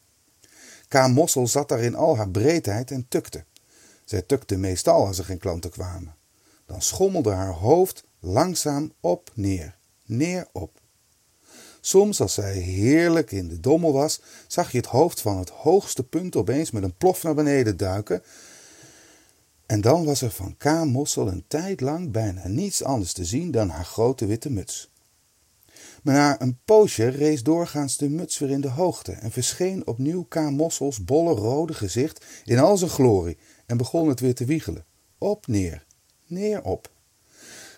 K. 0.88 1.06
Mossel 1.06 1.46
zat 1.46 1.68
daar 1.68 1.82
in 1.82 1.94
al 1.94 2.16
haar 2.16 2.30
breedheid 2.30 2.90
en 2.90 3.06
tukte. 3.08 3.44
Zij 4.04 4.22
tukte 4.22 4.56
meestal 4.56 5.06
als 5.06 5.18
er 5.18 5.24
geen 5.24 5.38
klanten 5.38 5.70
kwamen. 5.70 6.14
Dan 6.66 6.82
schommelde 6.82 7.30
haar 7.30 7.52
hoofd 7.52 8.04
langzaam 8.20 8.92
op 9.00 9.30
neer 9.34 9.80
neer 10.16 10.46
op. 10.52 10.80
Soms, 11.80 12.20
als 12.20 12.34
zij 12.34 12.54
heerlijk 12.54 13.30
in 13.32 13.48
de 13.48 13.60
dommel 13.60 13.92
was, 13.92 14.20
zag 14.46 14.72
je 14.72 14.78
het 14.78 14.86
hoofd 14.86 15.20
van 15.20 15.38
het 15.38 15.50
hoogste 15.50 16.02
punt 16.02 16.36
opeens 16.36 16.70
met 16.70 16.82
een 16.82 16.96
plof 16.96 17.22
naar 17.22 17.34
beneden 17.34 17.76
duiken. 17.76 18.22
En 19.66 19.80
dan 19.80 20.04
was 20.04 20.22
er 20.22 20.30
van 20.30 20.56
K. 20.56 20.64
Mossel 20.84 21.28
een 21.28 21.44
tijd 21.48 21.80
lang 21.80 22.10
bijna 22.10 22.48
niets 22.48 22.84
anders 22.84 23.12
te 23.12 23.24
zien 23.24 23.50
dan 23.50 23.68
haar 23.68 23.84
grote 23.84 24.26
witte 24.26 24.50
muts. 24.50 24.90
Maar 26.02 26.14
na 26.14 26.40
een 26.40 26.58
poosje 26.64 27.08
rees 27.08 27.42
doorgaans 27.42 27.96
de 27.96 28.08
muts 28.08 28.38
weer 28.38 28.50
in 28.50 28.60
de 28.60 28.68
hoogte 28.68 29.12
en 29.12 29.30
verscheen 29.30 29.86
opnieuw 29.86 30.22
K. 30.22 30.34
Mossels 30.34 31.04
bolle 31.04 31.34
rode 31.34 31.74
gezicht 31.74 32.24
in 32.44 32.58
al 32.58 32.76
zijn 32.76 32.90
glorie 32.90 33.38
en 33.66 33.76
begon 33.76 34.08
het 34.08 34.20
weer 34.20 34.34
te 34.34 34.44
wiegelen. 34.44 34.84
Op, 35.18 35.46
neer, 35.46 35.84
neer, 36.26 36.62
op. 36.62 36.90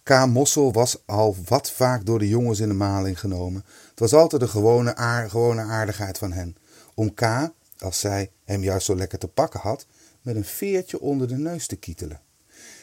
K. 0.04 0.26
Mossel 0.26 0.72
was 0.72 1.02
al 1.06 1.36
wat 1.48 1.70
vaak 1.70 2.06
door 2.06 2.18
de 2.18 2.28
jongens 2.28 2.60
in 2.60 2.68
de 2.68 2.74
maling 2.74 3.20
genomen. 3.20 3.64
Het 3.90 4.00
was 4.00 4.14
altijd 4.14 4.42
de 4.42 4.48
gewone, 4.48 4.94
gewone 5.28 5.62
aardigheid 5.62 6.18
van 6.18 6.32
hen. 6.32 6.56
Om 6.94 7.14
K, 7.14 7.50
als 7.78 8.00
zij 8.00 8.30
hem 8.44 8.62
juist 8.62 8.86
zo 8.86 8.96
lekker 8.96 9.18
te 9.18 9.28
pakken 9.28 9.60
had, 9.60 9.86
met 10.22 10.36
een 10.36 10.44
veertje 10.44 11.00
onder 11.00 11.28
de 11.28 11.36
neus 11.36 11.66
te 11.66 11.76
kietelen. 11.76 12.20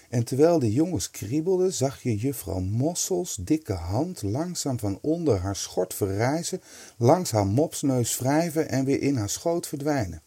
En 0.09 0.23
terwijl 0.23 0.59
de 0.59 0.73
jongens 0.73 1.11
kriebelden, 1.11 1.73
zag 1.73 2.01
je 2.01 2.17
juffrouw 2.17 2.59
Mossels 2.59 3.35
dikke 3.41 3.73
hand 3.73 4.21
langzaam 4.21 4.79
van 4.79 4.99
onder 5.01 5.39
haar 5.39 5.55
schort 5.55 5.93
verrijzen, 5.93 6.61
langs 6.97 7.31
haar 7.31 7.47
mopsneus 7.47 8.17
wrijven 8.17 8.69
en 8.69 8.85
weer 8.85 9.01
in 9.01 9.17
haar 9.17 9.29
schoot 9.29 9.67
verdwijnen. 9.67 10.21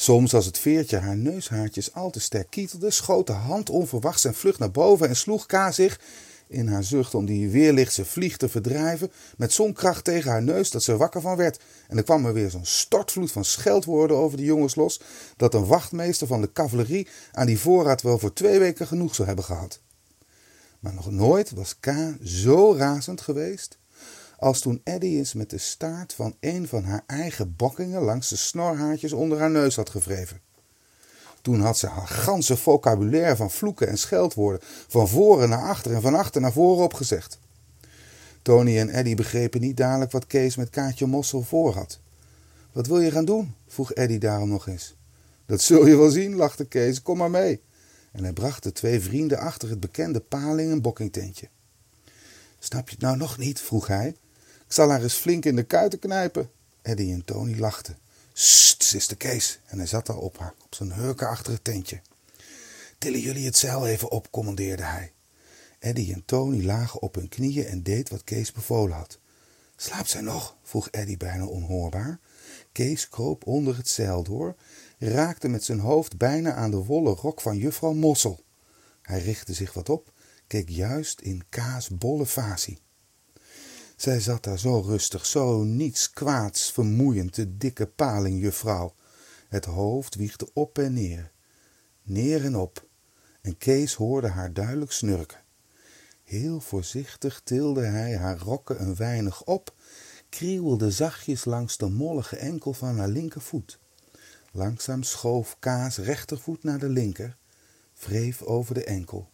Soms, 0.00 0.34
als 0.34 0.46
het 0.46 0.58
veertje 0.58 0.96
haar 0.96 1.16
neushaartjes 1.16 1.94
al 1.94 2.10
te 2.10 2.20
sterk 2.20 2.50
kietelde, 2.50 2.90
schoot 2.90 3.26
de 3.26 3.32
hand 3.32 3.70
onverwachts 3.70 4.24
en 4.24 4.34
vlug 4.34 4.58
naar 4.58 4.70
boven 4.70 5.08
en 5.08 5.16
sloeg 5.16 5.46
K 5.46 5.68
zich, 5.70 6.00
in 6.48 6.68
haar 6.68 6.84
zucht 6.84 7.14
om 7.14 7.26
die 7.26 7.48
weerlichtse 7.48 8.04
vlieg 8.04 8.36
te 8.36 8.48
verdrijven, 8.48 9.10
met 9.36 9.52
zo'n 9.52 9.72
kracht 9.72 10.04
tegen 10.04 10.30
haar 10.30 10.42
neus 10.42 10.70
dat 10.70 10.82
ze 10.82 10.96
wakker 10.96 11.20
van 11.20 11.36
werd. 11.36 11.60
En 11.88 11.96
er 11.96 12.02
kwam 12.02 12.26
er 12.26 12.32
weer 12.32 12.50
zo'n 12.50 12.64
stortvloed 12.64 13.32
van 13.32 13.44
scheldwoorden 13.44 14.16
over 14.16 14.36
de 14.36 14.44
jongens 14.44 14.74
los, 14.74 15.00
dat 15.36 15.54
een 15.54 15.66
wachtmeester 15.66 16.26
van 16.26 16.40
de 16.40 16.52
cavalerie 16.52 17.08
aan 17.32 17.46
die 17.46 17.58
voorraad 17.58 18.02
wel 18.02 18.18
voor 18.18 18.32
twee 18.32 18.58
weken 18.58 18.86
genoeg 18.86 19.14
zou 19.14 19.26
hebben 19.26 19.44
gehad. 19.44 19.80
Maar 20.78 20.94
nog 20.94 21.10
nooit 21.10 21.50
was 21.50 21.76
K 21.80 21.92
zo 22.22 22.74
razend 22.74 23.20
geweest 23.20 23.79
als 24.40 24.60
toen 24.60 24.80
Eddy 24.84 25.06
eens 25.06 25.32
met 25.32 25.50
de 25.50 25.58
staart 25.58 26.12
van 26.12 26.36
een 26.40 26.68
van 26.68 26.84
haar 26.84 27.02
eigen 27.06 27.56
bokkingen 27.56 28.02
langs 28.02 28.28
de 28.28 28.36
snorhaartjes 28.36 29.12
onder 29.12 29.38
haar 29.38 29.50
neus 29.50 29.76
had 29.76 29.90
gevreven. 29.90 30.40
Toen 31.42 31.60
had 31.60 31.78
ze 31.78 31.86
haar 31.86 32.06
ganse 32.06 32.56
vocabulaire 32.56 33.36
van 33.36 33.50
vloeken 33.50 33.88
en 33.88 33.98
scheldwoorden 33.98 34.60
van 34.88 35.08
voren 35.08 35.48
naar 35.48 35.68
achter 35.68 35.94
en 35.94 36.02
van 36.02 36.14
achter 36.14 36.40
naar 36.40 36.52
voren 36.52 36.84
opgezegd. 36.84 37.38
Tony 38.42 38.78
en 38.78 38.88
Eddy 38.88 39.14
begrepen 39.14 39.60
niet 39.60 39.76
dadelijk 39.76 40.12
wat 40.12 40.26
Kees 40.26 40.56
met 40.56 40.70
Kaatje 40.70 41.06
Mossel 41.06 41.42
voor 41.42 41.74
had. 41.74 42.00
Wat 42.72 42.86
wil 42.86 43.00
je 43.00 43.10
gaan 43.10 43.24
doen? 43.24 43.54
vroeg 43.66 43.92
Eddy 43.92 44.18
daarom 44.18 44.48
nog 44.48 44.66
eens. 44.66 44.94
Dat 45.46 45.60
zul 45.60 45.86
je 45.86 45.96
wel 45.96 46.10
zien, 46.10 46.34
lachte 46.34 46.64
Kees. 46.64 47.02
Kom 47.02 47.18
maar 47.18 47.30
mee. 47.30 47.60
En 48.12 48.22
hij 48.22 48.32
bracht 48.32 48.62
de 48.62 48.72
twee 48.72 49.00
vrienden 49.00 49.38
achter 49.38 49.68
het 49.68 49.80
bekende 49.80 50.20
paling- 50.20 50.70
en 50.70 50.82
bokkingtentje. 50.82 51.48
Snap 52.58 52.88
je 52.88 52.94
het 52.94 53.04
nou 53.04 53.16
nog 53.16 53.38
niet? 53.38 53.60
vroeg 53.60 53.86
hij. 53.86 54.16
Ik 54.70 54.76
zal 54.76 54.90
haar 54.90 55.02
eens 55.02 55.14
flink 55.14 55.44
in 55.44 55.56
de 55.56 55.62
kuiten 55.62 55.98
knijpen. 55.98 56.50
Eddy 56.82 57.12
en 57.12 57.24
Tony 57.24 57.58
lachten. 57.58 57.98
Sst, 58.32 58.84
zuster 58.84 59.16
Kees. 59.16 59.60
En 59.66 59.78
hij 59.78 59.86
zat 59.86 60.08
al 60.08 60.18
op 60.18 60.38
haar, 60.38 60.54
op 60.64 60.74
zijn 60.74 60.92
hurken 60.92 61.28
achter 61.28 61.52
het 61.52 61.64
tentje. 61.64 62.00
Tillen 62.98 63.20
jullie 63.20 63.44
het 63.44 63.56
zeil 63.56 63.86
even 63.86 64.10
op, 64.10 64.30
commandeerde 64.30 64.82
hij. 64.82 65.12
Eddy 65.78 66.12
en 66.12 66.22
Tony 66.24 66.64
lagen 66.64 67.02
op 67.02 67.14
hun 67.14 67.28
knieën 67.28 67.64
en 67.66 67.82
deed 67.82 68.08
wat 68.08 68.24
Kees 68.24 68.52
bevolen 68.52 68.96
had. 68.96 69.18
Slaapt 69.76 70.10
zij 70.10 70.20
nog? 70.20 70.56
vroeg 70.62 70.88
Eddy 70.90 71.16
bijna 71.16 71.44
onhoorbaar. 71.44 72.18
Kees 72.72 73.08
kroop 73.08 73.46
onder 73.46 73.76
het 73.76 73.88
zeil 73.88 74.22
door, 74.22 74.56
raakte 74.98 75.48
met 75.48 75.64
zijn 75.64 75.78
hoofd 75.78 76.16
bijna 76.16 76.52
aan 76.52 76.70
de 76.70 76.84
wollen 76.84 77.14
rok 77.14 77.40
van 77.40 77.56
juffrouw 77.56 77.92
Mossel. 77.92 78.40
Hij 79.02 79.20
richtte 79.20 79.54
zich 79.54 79.72
wat 79.72 79.88
op, 79.88 80.12
keek 80.46 80.68
juist 80.68 81.20
in 81.20 81.42
Kaas 81.48 81.88
bolle 81.88 82.26
facie. 82.26 82.78
Zij 84.00 84.20
zat 84.20 84.44
daar 84.44 84.58
zo 84.58 84.80
rustig, 84.80 85.26
zo 85.26 85.62
niets 85.62 86.10
kwaads 86.10 86.72
vermoeiend, 86.72 87.34
de 87.34 87.56
dikke 87.56 87.86
palingjuffrouw. 87.86 88.94
Het 89.48 89.64
hoofd 89.64 90.14
wiegde 90.14 90.48
op 90.52 90.78
en 90.78 90.92
neer, 90.92 91.30
neer 92.02 92.44
en 92.44 92.56
op, 92.56 92.86
en 93.40 93.58
Kees 93.58 93.94
hoorde 93.94 94.28
haar 94.28 94.52
duidelijk 94.52 94.92
snurken. 94.92 95.38
Heel 96.24 96.60
voorzichtig 96.60 97.40
tilde 97.44 97.84
hij 97.84 98.16
haar 98.16 98.38
rokken 98.38 98.82
een 98.82 98.96
weinig 98.96 99.44
op, 99.44 99.74
krieuwelde 100.28 100.90
zachtjes 100.90 101.44
langs 101.44 101.76
de 101.76 101.88
mollige 101.88 102.36
enkel 102.36 102.72
van 102.72 102.98
haar 102.98 103.08
linkervoet. 103.08 103.78
Langzaam 104.52 105.02
schoof 105.02 105.56
Kaas 105.58 105.96
rechtervoet 105.96 106.62
naar 106.62 106.78
de 106.78 106.88
linker, 106.88 107.36
wreef 107.98 108.42
over 108.42 108.74
de 108.74 108.84
enkel. 108.84 109.28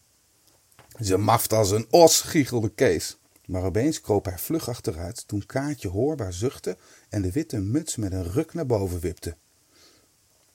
Ze 1.00 1.16
maft 1.16 1.52
als 1.52 1.70
een 1.70 1.86
os, 1.90 2.20
giechelde 2.20 2.68
Kees. 2.74 3.18
Maar 3.46 3.62
opeens 3.62 4.00
kroop 4.00 4.24
hij 4.24 4.38
vlug 4.38 4.68
achteruit 4.68 5.28
toen 5.28 5.46
Kaatje 5.46 5.88
hoorbaar 5.88 6.32
zuchtte 6.32 6.76
en 7.08 7.22
de 7.22 7.32
witte 7.32 7.58
muts 7.58 7.96
met 7.96 8.12
een 8.12 8.32
ruk 8.32 8.54
naar 8.54 8.66
boven 8.66 9.00
wipte. 9.00 9.36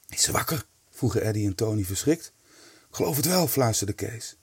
Is 0.10 0.22
ze 0.22 0.32
wakker? 0.32 0.66
vroegen 0.90 1.22
Eddy 1.22 1.46
en 1.46 1.56
Tony 1.56 1.84
verschrikt. 1.84 2.34
Ik 2.90 2.96
geloof 2.96 3.16
het 3.16 3.26
wel, 3.26 3.48
fluisterde 3.48 3.94
Kees. 3.94 4.38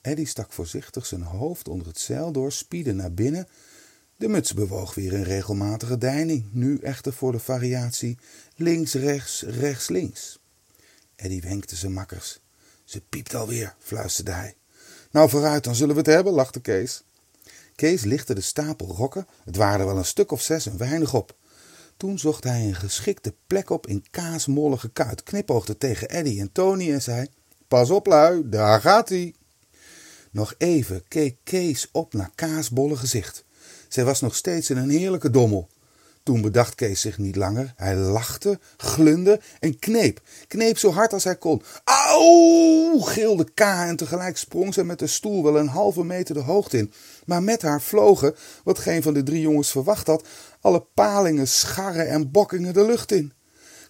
Eddy 0.00 0.24
stak 0.24 0.52
voorzichtig 0.52 1.06
zijn 1.06 1.22
hoofd 1.22 1.68
onder 1.68 1.86
het 1.86 1.98
zeil 1.98 2.32
door, 2.32 2.52
spiedde 2.52 2.92
naar 2.92 3.12
binnen. 3.12 3.48
De 4.16 4.28
muts 4.28 4.54
bewoog 4.54 4.94
weer 4.94 5.12
in 5.12 5.22
regelmatige 5.22 5.98
deining, 5.98 6.48
nu 6.52 6.78
echter 6.78 7.12
voor 7.12 7.32
de 7.32 7.38
variatie 7.38 8.18
links, 8.56 8.94
rechts, 8.94 9.42
rechts, 9.42 9.88
links. 9.88 10.38
Eddy 11.16 11.40
wenkte 11.40 11.76
zijn 11.76 11.92
makkers. 11.92 12.40
Ze 12.84 13.00
piept 13.00 13.34
alweer, 13.34 13.74
fluisterde 13.78 14.30
hij. 14.30 14.56
Nou 15.10 15.28
vooruit, 15.28 15.64
dan 15.64 15.74
zullen 15.74 15.94
we 15.94 16.00
het 16.00 16.10
hebben, 16.10 16.32
lachte 16.32 16.60
Kees. 16.60 17.02
Kees 17.80 18.04
lichtte 18.04 18.34
de 18.34 18.40
stapel 18.40 18.86
rokken, 18.86 19.26
het 19.44 19.56
waren 19.56 19.86
wel 19.86 19.96
een 19.96 20.04
stuk 20.04 20.32
of 20.32 20.42
zes, 20.42 20.66
een 20.66 20.76
weinig 20.76 21.14
op. 21.14 21.36
Toen 21.96 22.18
zocht 22.18 22.44
hij 22.44 22.66
een 22.66 22.74
geschikte 22.74 23.34
plek 23.46 23.70
op 23.70 23.86
in 23.86 24.04
kaasmollige 24.10 24.88
kuit, 24.90 25.22
knipoogde 25.22 25.78
tegen 25.78 26.08
Eddy 26.08 26.40
en 26.40 26.52
Tony 26.52 26.92
en 26.92 27.02
zei: 27.02 27.26
Pas 27.68 27.90
op, 27.90 28.06
lui, 28.06 28.48
daar 28.48 28.80
gaat 28.80 29.08
hij. 29.08 29.34
Nog 30.30 30.54
even 30.58 31.02
keek 31.08 31.36
Kees 31.44 31.88
op 31.92 32.12
naar 32.12 32.30
kaasbolle 32.34 32.96
gezicht. 32.96 33.44
Zij 33.88 34.04
was 34.04 34.20
nog 34.20 34.34
steeds 34.34 34.70
in 34.70 34.76
een 34.76 34.90
heerlijke 34.90 35.30
dommel. 35.30 35.68
Toen 36.22 36.40
bedacht 36.40 36.74
Kees 36.74 37.00
zich 37.00 37.18
niet 37.18 37.36
langer. 37.36 37.72
Hij 37.76 37.96
lachte, 37.96 38.58
glunde 38.76 39.40
en 39.60 39.78
kneep. 39.78 40.20
Kneep 40.48 40.78
zo 40.78 40.90
hard 40.90 41.12
als 41.12 41.24
hij 41.24 41.36
kon. 41.36 41.62
Auw! 41.84 43.00
gilde 43.00 43.44
K 43.54 43.60
en 43.60 43.96
tegelijk 43.96 44.36
sprong 44.36 44.74
zij 44.74 44.84
met 44.84 44.98
de 44.98 45.06
stoel 45.06 45.42
wel 45.42 45.58
een 45.58 45.68
halve 45.68 46.04
meter 46.04 46.34
de 46.34 46.40
hoogte 46.40 46.78
in. 46.78 46.92
Maar 47.24 47.42
met 47.42 47.62
haar 47.62 47.82
vlogen, 47.82 48.34
wat 48.64 48.78
geen 48.78 49.02
van 49.02 49.14
de 49.14 49.22
drie 49.22 49.40
jongens 49.40 49.70
verwacht 49.70 50.06
had, 50.06 50.24
alle 50.60 50.86
palingen, 50.94 51.48
scharren 51.48 52.08
en 52.08 52.30
bokkingen 52.30 52.74
de 52.74 52.86
lucht 52.86 53.12
in. 53.12 53.32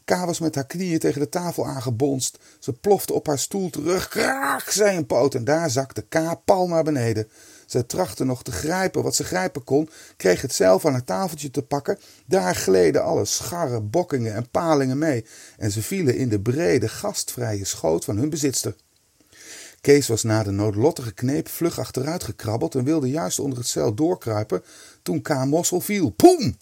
K 0.05 0.11
was 0.11 0.38
met 0.38 0.55
haar 0.55 0.66
knieën 0.66 0.99
tegen 0.99 1.21
de 1.21 1.29
tafel 1.29 1.66
aangebonst. 1.66 2.38
Ze 2.59 2.73
plofte 2.73 3.12
op 3.12 3.27
haar 3.27 3.38
stoel 3.38 3.71
terug. 3.71 4.09
Kraak, 4.09 4.71
zei 4.71 4.97
een 4.97 5.07
poot 5.07 5.35
en 5.35 5.45
daar 5.45 5.71
zakte 5.71 6.03
K 6.09 6.45
pal 6.45 6.69
naar 6.69 6.85
beneden. 6.85 7.29
Zij 7.70 7.83
trachtte 7.83 8.24
nog 8.24 8.42
te 8.42 8.52
grijpen 8.52 9.02
wat 9.02 9.14
ze 9.14 9.24
grijpen 9.24 9.64
kon, 9.64 9.88
kreeg 10.16 10.42
het 10.42 10.54
zeil 10.54 10.78
van 10.78 10.92
haar 10.92 11.04
tafeltje 11.04 11.50
te 11.50 11.62
pakken. 11.62 11.98
Daar 12.26 12.54
gleden 12.54 13.04
alle 13.04 13.24
scharren, 13.24 13.90
bokkingen 13.90 14.35
en 14.35 14.50
palingen 14.50 14.98
mee 14.98 15.24
en 15.59 15.70
ze 15.70 15.83
vielen 15.83 16.16
in 16.16 16.28
de 16.28 16.40
brede, 16.40 16.88
gastvrije 16.88 17.64
schoot 17.64 18.04
van 18.04 18.16
hun 18.16 18.30
bezitster. 18.30 18.76
Kees 19.80 20.09
was 20.09 20.22
na 20.22 20.42
de 20.42 20.50
noodlottige 20.50 21.12
kneep 21.12 21.48
vlug 21.48 21.78
achteruit 21.78 22.24
gekrabbeld 22.24 22.74
en 22.74 22.85
wilde 22.85 23.11
juist 23.11 23.38
onder 23.38 23.59
het 23.59 23.66
zeil 23.66 23.94
doorkruipen 23.94 24.62
toen 25.02 25.22
K. 25.22 25.44
Mossel 25.44 25.80
viel. 25.80 26.11
Poem! 26.11 26.56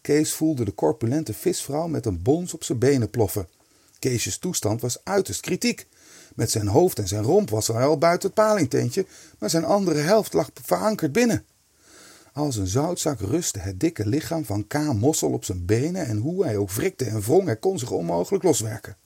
Kees 0.00 0.32
voelde 0.32 0.64
de 0.64 0.74
corpulente 0.74 1.34
visvrouw 1.34 1.86
met 1.86 2.06
een 2.06 2.22
bons 2.22 2.54
op 2.54 2.64
zijn 2.64 2.78
benen 2.78 3.10
ploffen. 3.10 3.48
Keesjes 3.98 4.38
toestand 4.38 4.80
was 4.80 5.04
uiterst 5.04 5.40
kritiek. 5.40 5.86
Met 6.34 6.50
zijn 6.50 6.66
hoofd 6.66 6.98
en 6.98 7.08
zijn 7.08 7.22
romp 7.22 7.50
was 7.50 7.66
hij 7.66 7.84
al 7.84 7.98
buiten 7.98 8.28
het 8.28 8.38
palingtentje, 8.38 9.06
maar 9.38 9.50
zijn 9.50 9.64
andere 9.64 10.00
helft 10.00 10.32
lag 10.32 10.50
verankerd 10.62 11.12
binnen. 11.12 11.44
Als 12.32 12.56
een 12.56 12.66
zoutzak 12.66 13.20
rustte 13.20 13.58
het 13.58 13.80
dikke 13.80 14.06
lichaam 14.06 14.44
van 14.44 14.66
K. 14.66 14.74
Mossel 14.74 15.30
op 15.30 15.44
zijn 15.44 15.64
benen 15.64 16.06
en 16.06 16.16
hoe 16.16 16.44
hij 16.44 16.56
ook 16.56 16.72
wrikte 16.72 17.04
en 17.04 17.20
wrong, 17.20 17.46
hij 17.46 17.56
kon 17.56 17.78
zich 17.78 17.90
onmogelijk 17.90 18.44
loswerken. 18.44 18.96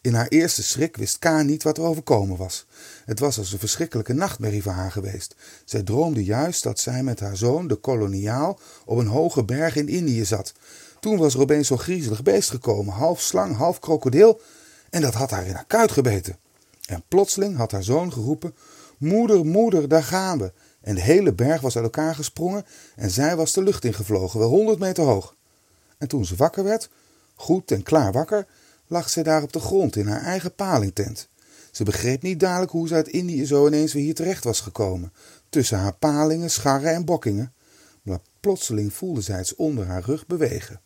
In 0.00 0.14
haar 0.14 0.28
eerste 0.28 0.62
schrik 0.62 0.96
wist 0.96 1.18
K 1.18 1.42
niet 1.42 1.62
wat 1.62 1.78
er 1.78 1.84
overkomen 1.84 2.36
was. 2.36 2.66
Het 3.04 3.18
was 3.18 3.38
als 3.38 3.52
een 3.52 3.58
verschrikkelijke 3.58 4.12
nachtmerrie 4.12 4.62
voor 4.62 4.72
haar 4.72 4.92
geweest. 4.92 5.34
Zij 5.64 5.82
droomde 5.82 6.24
juist 6.24 6.62
dat 6.62 6.80
zij 6.80 7.02
met 7.02 7.20
haar 7.20 7.36
zoon, 7.36 7.66
de 7.68 7.74
koloniaal, 7.74 8.58
op 8.84 8.98
een 8.98 9.06
hoge 9.06 9.44
berg 9.44 9.76
in 9.76 9.88
Indië 9.88 10.24
zat. 10.24 10.52
Toen 11.00 11.18
was 11.18 11.34
er 11.34 11.40
opeens 11.40 11.66
zo'n 11.66 11.78
griezelig 11.78 12.22
beest 12.22 12.50
gekomen, 12.50 12.94
half 12.94 13.20
slang, 13.20 13.56
half 13.56 13.78
krokodil, 13.78 14.40
en 14.90 15.00
dat 15.00 15.14
had 15.14 15.30
haar 15.30 15.46
in 15.46 15.54
haar 15.54 15.66
kuit 15.66 15.92
gebeten. 15.92 16.36
En 16.92 17.04
plotseling 17.08 17.56
had 17.56 17.72
haar 17.72 17.84
zoon 17.84 18.12
geroepen: 18.12 18.54
Moeder, 18.98 19.46
moeder, 19.46 19.88
daar 19.88 20.02
gaan 20.02 20.38
we. 20.38 20.52
En 20.80 20.94
de 20.94 21.00
hele 21.00 21.32
berg 21.32 21.60
was 21.60 21.76
uit 21.76 21.84
elkaar 21.84 22.14
gesprongen 22.14 22.64
en 22.96 23.10
zij 23.10 23.36
was 23.36 23.52
de 23.52 23.62
lucht 23.62 23.84
ingevlogen, 23.84 24.38
wel 24.38 24.48
honderd 24.48 24.78
meter 24.78 25.04
hoog. 25.04 25.36
En 25.98 26.08
toen 26.08 26.24
ze 26.24 26.36
wakker 26.36 26.64
werd, 26.64 26.90
goed 27.34 27.70
en 27.70 27.82
klaar 27.82 28.12
wakker, 28.12 28.46
lag 28.86 29.10
zij 29.10 29.22
daar 29.22 29.42
op 29.42 29.52
de 29.52 29.60
grond 29.60 29.96
in 29.96 30.06
haar 30.06 30.22
eigen 30.22 30.54
palingtent. 30.54 31.28
Ze 31.70 31.84
begreep 31.84 32.22
niet 32.22 32.40
dadelijk 32.40 32.72
hoe 32.72 32.88
ze 32.88 32.94
uit 32.94 33.08
Indië 33.08 33.46
zo 33.46 33.66
ineens 33.66 33.92
weer 33.92 34.02
hier 34.02 34.14
terecht 34.14 34.44
was 34.44 34.60
gekomen, 34.60 35.12
tussen 35.48 35.78
haar 35.78 35.96
palingen, 35.96 36.50
scharren 36.50 36.94
en 36.94 37.04
bokkingen. 37.04 37.52
Plotseling 38.40 38.92
voelde 38.92 39.20
zij 39.20 39.40
iets 39.40 39.54
onder 39.54 39.86
haar 39.86 40.02
rug 40.04 40.26
bewegen. 40.26 40.80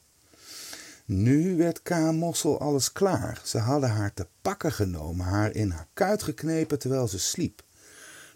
Nu 1.06 1.56
werd 1.56 1.82
K. 1.82 1.90
Mossel 2.12 2.60
alles 2.60 2.92
klaar. 2.92 3.40
Ze 3.44 3.58
hadden 3.58 3.90
haar 3.90 4.14
te 4.14 4.26
pakken 4.42 4.72
genomen, 4.72 5.26
haar 5.26 5.54
in 5.54 5.70
haar 5.70 5.86
kuit 5.94 6.22
geknepen 6.22 6.78
terwijl 6.78 7.08
ze 7.08 7.18
sliep. 7.18 7.62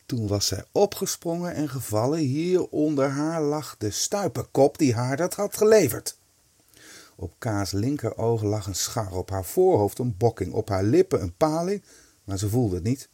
Toen 0.06 0.26
was 0.26 0.46
zij 0.46 0.64
opgesprongen 0.72 1.54
en 1.54 1.68
gevallen. 1.68 2.18
Hier 2.18 2.68
onder 2.68 3.08
haar 3.08 3.42
lag 3.42 3.76
de 3.78 3.90
stuipenkop 3.90 4.78
die 4.78 4.94
haar 4.94 5.16
dat 5.16 5.34
had 5.34 5.56
geleverd. 5.56 6.18
Op 7.16 7.34
Ka's 7.38 7.72
linkeroog 7.72 8.42
lag 8.42 8.66
een 8.66 8.74
schar, 8.74 9.12
op 9.12 9.30
haar 9.30 9.44
voorhoofd 9.44 9.98
een 9.98 10.14
bokking, 10.16 10.52
op 10.52 10.68
haar 10.68 10.84
lippen 10.84 11.22
een 11.22 11.36
paling, 11.36 11.82
maar 12.24 12.38
ze 12.38 12.48
voelde 12.48 12.74
het 12.74 12.84
niet. 12.84 13.08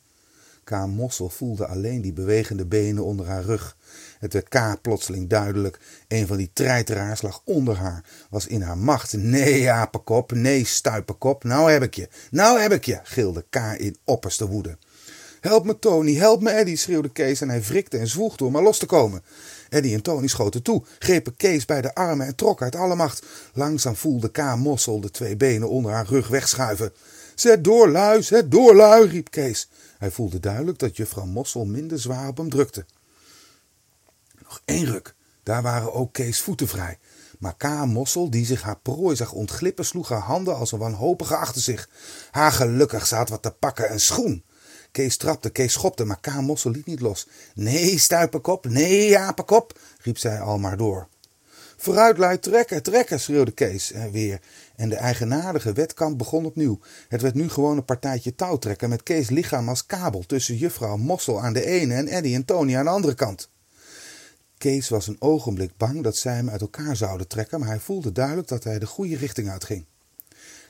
K. 0.66 0.86
Mossel 0.86 1.28
voelde 1.28 1.66
alleen 1.66 2.00
die 2.00 2.12
bewegende 2.12 2.66
benen 2.66 3.04
onder 3.04 3.26
haar 3.26 3.44
rug. 3.44 3.76
Het 4.18 4.32
werd 4.32 4.48
K. 4.48 4.82
plotseling 4.82 5.28
duidelijk. 5.28 5.78
Een 6.08 6.26
van 6.26 6.36
die 6.36 6.50
treiteraars 6.52 7.22
lag 7.22 7.40
onder 7.44 7.76
haar, 7.76 8.04
was 8.30 8.46
in 8.46 8.62
haar 8.62 8.78
macht. 8.78 9.12
Nee, 9.12 9.70
apenkop, 9.70 10.32
nee, 10.32 10.64
stuipenkop, 10.64 11.44
nou 11.44 11.70
heb 11.70 11.82
ik 11.82 11.94
je, 11.94 12.08
nou 12.30 12.60
heb 12.60 12.72
ik 12.72 12.84
je, 12.84 13.00
gilde 13.02 13.44
K. 13.50 13.56
in 13.56 13.96
opperste 14.04 14.46
woede. 14.46 14.78
Help 15.40 15.64
me, 15.64 15.78
Tony, 15.78 16.14
help 16.14 16.42
me, 16.42 16.50
Eddie, 16.50 16.76
schreeuwde 16.76 17.08
Kees 17.08 17.40
en 17.40 17.48
hij 17.48 17.62
wrikte 17.62 17.98
en 17.98 18.06
zwoeg 18.06 18.36
door 18.36 18.50
maar 18.50 18.62
los 18.62 18.78
te 18.78 18.86
komen. 18.86 19.22
Eddie 19.68 19.94
en 19.94 20.02
Tony 20.02 20.26
schoten 20.26 20.62
toe, 20.62 20.82
grepen 20.98 21.36
Kees 21.36 21.64
bij 21.64 21.80
de 21.80 21.94
armen 21.94 22.26
en 22.26 22.34
trokken 22.34 22.64
uit 22.64 22.76
alle 22.76 22.94
macht. 22.94 23.26
Langzaam 23.54 23.96
voelde 23.96 24.30
K. 24.30 24.56
Mossel 24.56 25.00
de 25.00 25.10
twee 25.10 25.36
benen 25.36 25.68
onder 25.68 25.92
haar 25.92 26.06
rug 26.06 26.28
wegschuiven. 26.28 26.92
Zet 27.34 27.64
door, 27.64 27.88
lui, 27.88 28.22
zet 28.22 28.50
door, 28.50 28.74
lui, 28.74 29.08
riep 29.08 29.30
Kees. 29.30 29.68
Hij 29.98 30.10
voelde 30.10 30.40
duidelijk 30.40 30.78
dat 30.78 30.96
juffrouw 30.96 31.24
Mossel 31.24 31.64
minder 31.64 32.00
zwaar 32.00 32.28
op 32.28 32.36
hem 32.36 32.50
drukte. 32.50 32.84
Nog 34.42 34.62
één 34.64 34.84
ruk, 34.84 35.14
daar 35.42 35.62
waren 35.62 35.92
ook 35.92 36.12
Kees 36.12 36.40
voeten 36.40 36.68
vrij. 36.68 36.98
Maar 37.38 37.56
K. 37.56 37.64
Mossel, 37.84 38.30
die 38.30 38.46
zich 38.46 38.62
haar 38.62 38.78
prooi 38.78 39.16
zag 39.16 39.32
ontglippen, 39.32 39.84
sloeg 39.84 40.08
haar 40.08 40.20
handen 40.20 40.56
als 40.56 40.72
een 40.72 40.78
wanhopige 40.78 41.36
achter 41.36 41.62
zich. 41.62 41.88
Haar 42.30 42.52
gelukkig, 42.52 43.06
zat 43.06 43.28
wat 43.28 43.42
te 43.42 43.50
pakken, 43.50 43.92
een 43.92 44.00
schoen. 44.00 44.44
Kees 44.90 45.16
trapte, 45.16 45.50
Kees 45.50 45.72
schopte, 45.72 46.04
maar 46.04 46.20
K. 46.20 46.40
Mossel 46.40 46.70
liet 46.70 46.86
niet 46.86 47.00
los. 47.00 47.28
Nee, 47.54 47.98
stuipenkop, 47.98 48.68
nee, 48.68 49.18
apenkop, 49.18 49.78
riep 50.00 50.18
zij 50.18 50.40
al 50.40 50.58
maar 50.58 50.76
door. 50.76 51.08
Vooruit, 51.76 52.18
lui, 52.18 52.38
trekken, 52.38 52.82
trekken, 52.82 53.20
schreeuwde 53.20 53.50
Kees 53.50 53.92
weer. 54.12 54.40
En 54.76 54.88
de 54.88 54.96
eigenaardige 54.96 55.72
wetkamp 55.72 56.18
begon 56.18 56.44
opnieuw. 56.44 56.80
Het 57.08 57.22
werd 57.22 57.34
nu 57.34 57.48
gewoon 57.48 57.76
een 57.76 57.84
partijtje 57.84 58.34
touwtrekken 58.34 58.88
met 58.88 59.02
Kees 59.02 59.28
lichaam 59.28 59.68
als 59.68 59.86
kabel 59.86 60.22
tussen 60.26 60.56
juffrouw 60.56 60.96
Mossel 60.96 61.42
aan 61.42 61.52
de 61.52 61.66
ene 61.66 61.94
en 61.94 62.08
Eddie 62.08 62.34
en 62.34 62.44
Tony 62.44 62.76
aan 62.76 62.84
de 62.84 62.90
andere 62.90 63.14
kant. 63.14 63.48
Kees 64.58 64.88
was 64.88 65.06
een 65.06 65.16
ogenblik 65.18 65.76
bang 65.76 66.02
dat 66.02 66.16
zij 66.16 66.34
hem 66.34 66.50
uit 66.50 66.60
elkaar 66.60 66.96
zouden 66.96 67.28
trekken, 67.28 67.58
maar 67.58 67.68
hij 67.68 67.80
voelde 67.80 68.12
duidelijk 68.12 68.48
dat 68.48 68.64
hij 68.64 68.78
de 68.78 68.86
goede 68.86 69.16
richting 69.16 69.50
uitging. 69.50 69.84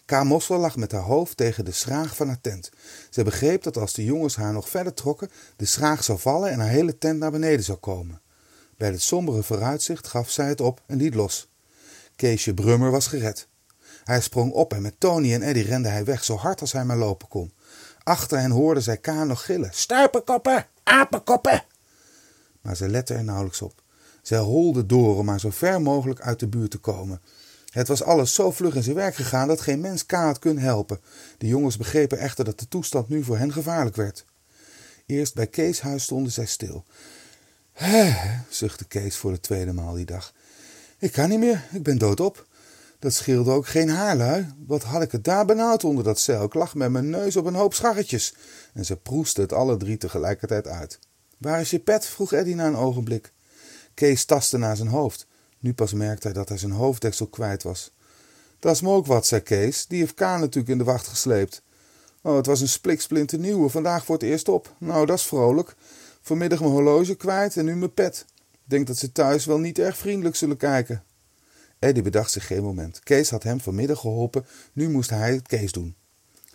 K. 0.04 0.22
Mossel 0.24 0.58
lag 0.58 0.76
met 0.76 0.92
haar 0.92 1.02
hoofd 1.02 1.36
tegen 1.36 1.64
de 1.64 1.72
schraag 1.72 2.16
van 2.16 2.26
haar 2.26 2.40
tent. 2.40 2.70
Ze 3.10 3.24
begreep 3.24 3.62
dat 3.62 3.76
als 3.76 3.92
de 3.92 4.04
jongens 4.04 4.36
haar 4.36 4.52
nog 4.52 4.68
verder 4.68 4.94
trokken, 4.94 5.30
de 5.56 5.64
schraag 5.64 6.04
zou 6.04 6.18
vallen 6.18 6.50
en 6.50 6.58
haar 6.58 6.68
hele 6.68 6.98
tent 6.98 7.18
naar 7.18 7.30
beneden 7.30 7.64
zou 7.64 7.78
komen. 7.78 8.20
Bij 8.76 8.90
het 8.90 9.02
sombere 9.02 9.42
vooruitzicht 9.42 10.06
gaf 10.06 10.30
zij 10.30 10.48
het 10.48 10.60
op 10.60 10.82
en 10.86 10.96
liet 10.96 11.14
los. 11.14 11.48
Keesje 12.16 12.54
Brummer 12.54 12.90
was 12.90 13.06
gered. 13.06 13.48
Hij 14.04 14.20
sprong 14.20 14.52
op 14.52 14.72
en 14.72 14.82
met 14.82 14.94
Tony 15.00 15.34
en 15.34 15.42
Eddie 15.42 15.64
rende 15.64 15.88
hij 15.88 16.04
weg 16.04 16.24
zo 16.24 16.36
hard 16.36 16.60
als 16.60 16.72
hij 16.72 16.84
maar 16.84 16.96
lopen 16.96 17.28
kon. 17.28 17.52
Achter 18.02 18.38
hen 18.38 18.50
hoorde 18.50 18.80
zij 18.80 18.96
K 18.96 19.06
nog 19.06 19.44
gillen. 19.44 19.70
Stuipenkoppen! 19.72 20.66
Apenkoppen! 20.82 21.64
Maar 22.60 22.76
ze 22.76 22.88
lette 22.88 23.14
er 23.14 23.24
nauwelijks 23.24 23.62
op. 23.62 23.82
Zij 24.22 24.38
holde 24.38 24.86
door 24.86 25.16
om 25.18 25.24
maar 25.24 25.40
zo 25.40 25.50
ver 25.50 25.82
mogelijk 25.82 26.20
uit 26.20 26.40
de 26.40 26.46
buurt 26.46 26.70
te 26.70 26.78
komen. 26.78 27.20
Het 27.70 27.88
was 27.88 28.02
alles 28.02 28.34
zo 28.34 28.50
vlug 28.50 28.74
in 28.74 28.82
zijn 28.82 28.96
werk 28.96 29.14
gegaan 29.14 29.48
dat 29.48 29.60
geen 29.60 29.80
mens 29.80 30.06
K 30.06 30.12
had 30.12 30.38
kunnen 30.38 30.62
helpen. 30.62 31.00
De 31.38 31.46
jongens 31.46 31.76
begrepen 31.76 32.18
echter 32.18 32.44
dat 32.44 32.58
de 32.58 32.68
toestand 32.68 33.08
nu 33.08 33.22
voor 33.22 33.38
hen 33.38 33.52
gevaarlijk 33.52 33.96
werd. 33.96 34.24
Eerst 35.06 35.34
bij 35.34 35.46
Kees 35.46 35.80
huis 35.80 36.02
stonden 36.02 36.32
zij 36.32 36.46
stil. 36.46 36.84
Hè, 37.76 38.14
zuchtte 38.48 38.84
Kees 38.84 39.16
voor 39.16 39.32
de 39.32 39.40
tweede 39.40 39.72
maal 39.72 39.94
die 39.94 40.04
dag. 40.04 40.32
Ik 40.98 41.12
kan 41.12 41.28
niet 41.28 41.38
meer, 41.38 41.64
ik 41.72 41.82
ben 41.82 41.98
doodop. 41.98 42.46
Dat 42.98 43.12
scheelde 43.12 43.50
ook 43.50 43.66
geen 43.66 43.88
haarlui. 43.88 44.54
Wat 44.66 44.82
had 44.82 45.02
ik 45.02 45.12
het 45.12 45.24
daar 45.24 45.44
benauwd 45.44 45.84
onder 45.84 46.04
dat 46.04 46.20
zeil? 46.20 46.44
Ik 46.44 46.54
lag 46.54 46.74
met 46.74 46.90
mijn 46.90 47.10
neus 47.10 47.36
op 47.36 47.44
een 47.44 47.54
hoop 47.54 47.74
scharretjes. 47.74 48.34
En 48.72 48.84
ze 48.84 48.96
proesten 48.96 49.42
het 49.42 49.52
alle 49.52 49.76
drie 49.76 49.96
tegelijkertijd 49.96 50.66
uit. 50.66 50.98
Waar 51.38 51.60
is 51.60 51.70
je 51.70 51.78
pet? 51.78 52.06
vroeg 52.06 52.32
Eddie 52.32 52.54
na 52.54 52.66
een 52.66 52.76
ogenblik. 52.76 53.32
Kees 53.94 54.24
tastte 54.24 54.58
naar 54.58 54.76
zijn 54.76 54.88
hoofd. 54.88 55.26
Nu 55.58 55.74
pas 55.74 55.92
merkte 55.92 56.26
hij 56.26 56.36
dat 56.36 56.48
hij 56.48 56.58
zijn 56.58 56.72
hoofddeksel 56.72 57.26
kwijt 57.26 57.62
was. 57.62 57.92
Dat 58.58 58.74
is 58.74 58.80
me 58.80 58.90
ook 58.90 59.06
wat, 59.06 59.26
zei 59.26 59.40
Kees. 59.40 59.86
Die 59.86 59.98
heeft 59.98 60.14
K 60.14 60.20
natuurlijk 60.20 60.68
in 60.68 60.78
de 60.78 60.84
wacht 60.84 61.06
gesleept. 61.06 61.62
Oh, 62.22 62.36
het 62.36 62.46
was 62.46 62.60
een 62.60 62.68
spliksplinter 62.68 63.38
nieuwe, 63.38 63.68
vandaag 63.68 64.04
voor 64.04 64.14
het 64.14 64.24
eerst 64.24 64.48
op. 64.48 64.74
Nou, 64.78 65.06
dat 65.06 65.18
is 65.18 65.26
vrolijk. 65.26 65.74
Vanmiddag 66.26 66.60
mijn 66.60 66.72
horloge 66.72 67.14
kwijt 67.14 67.56
en 67.56 67.64
nu 67.64 67.76
mijn 67.76 67.94
pet. 67.94 68.24
Denk 68.64 68.86
dat 68.86 68.96
ze 68.96 69.12
thuis 69.12 69.44
wel 69.44 69.58
niet 69.58 69.78
erg 69.78 69.96
vriendelijk 69.96 70.36
zullen 70.36 70.56
kijken. 70.56 71.02
Eddie 71.78 72.02
bedacht 72.02 72.30
zich 72.30 72.46
geen 72.46 72.62
moment. 72.62 73.00
Kees 73.00 73.30
had 73.30 73.42
hem 73.42 73.60
vanmiddag 73.60 74.00
geholpen, 74.00 74.46
nu 74.72 74.88
moest 74.88 75.10
hij 75.10 75.32
het 75.32 75.46
Kees 75.46 75.72
doen. 75.72 75.94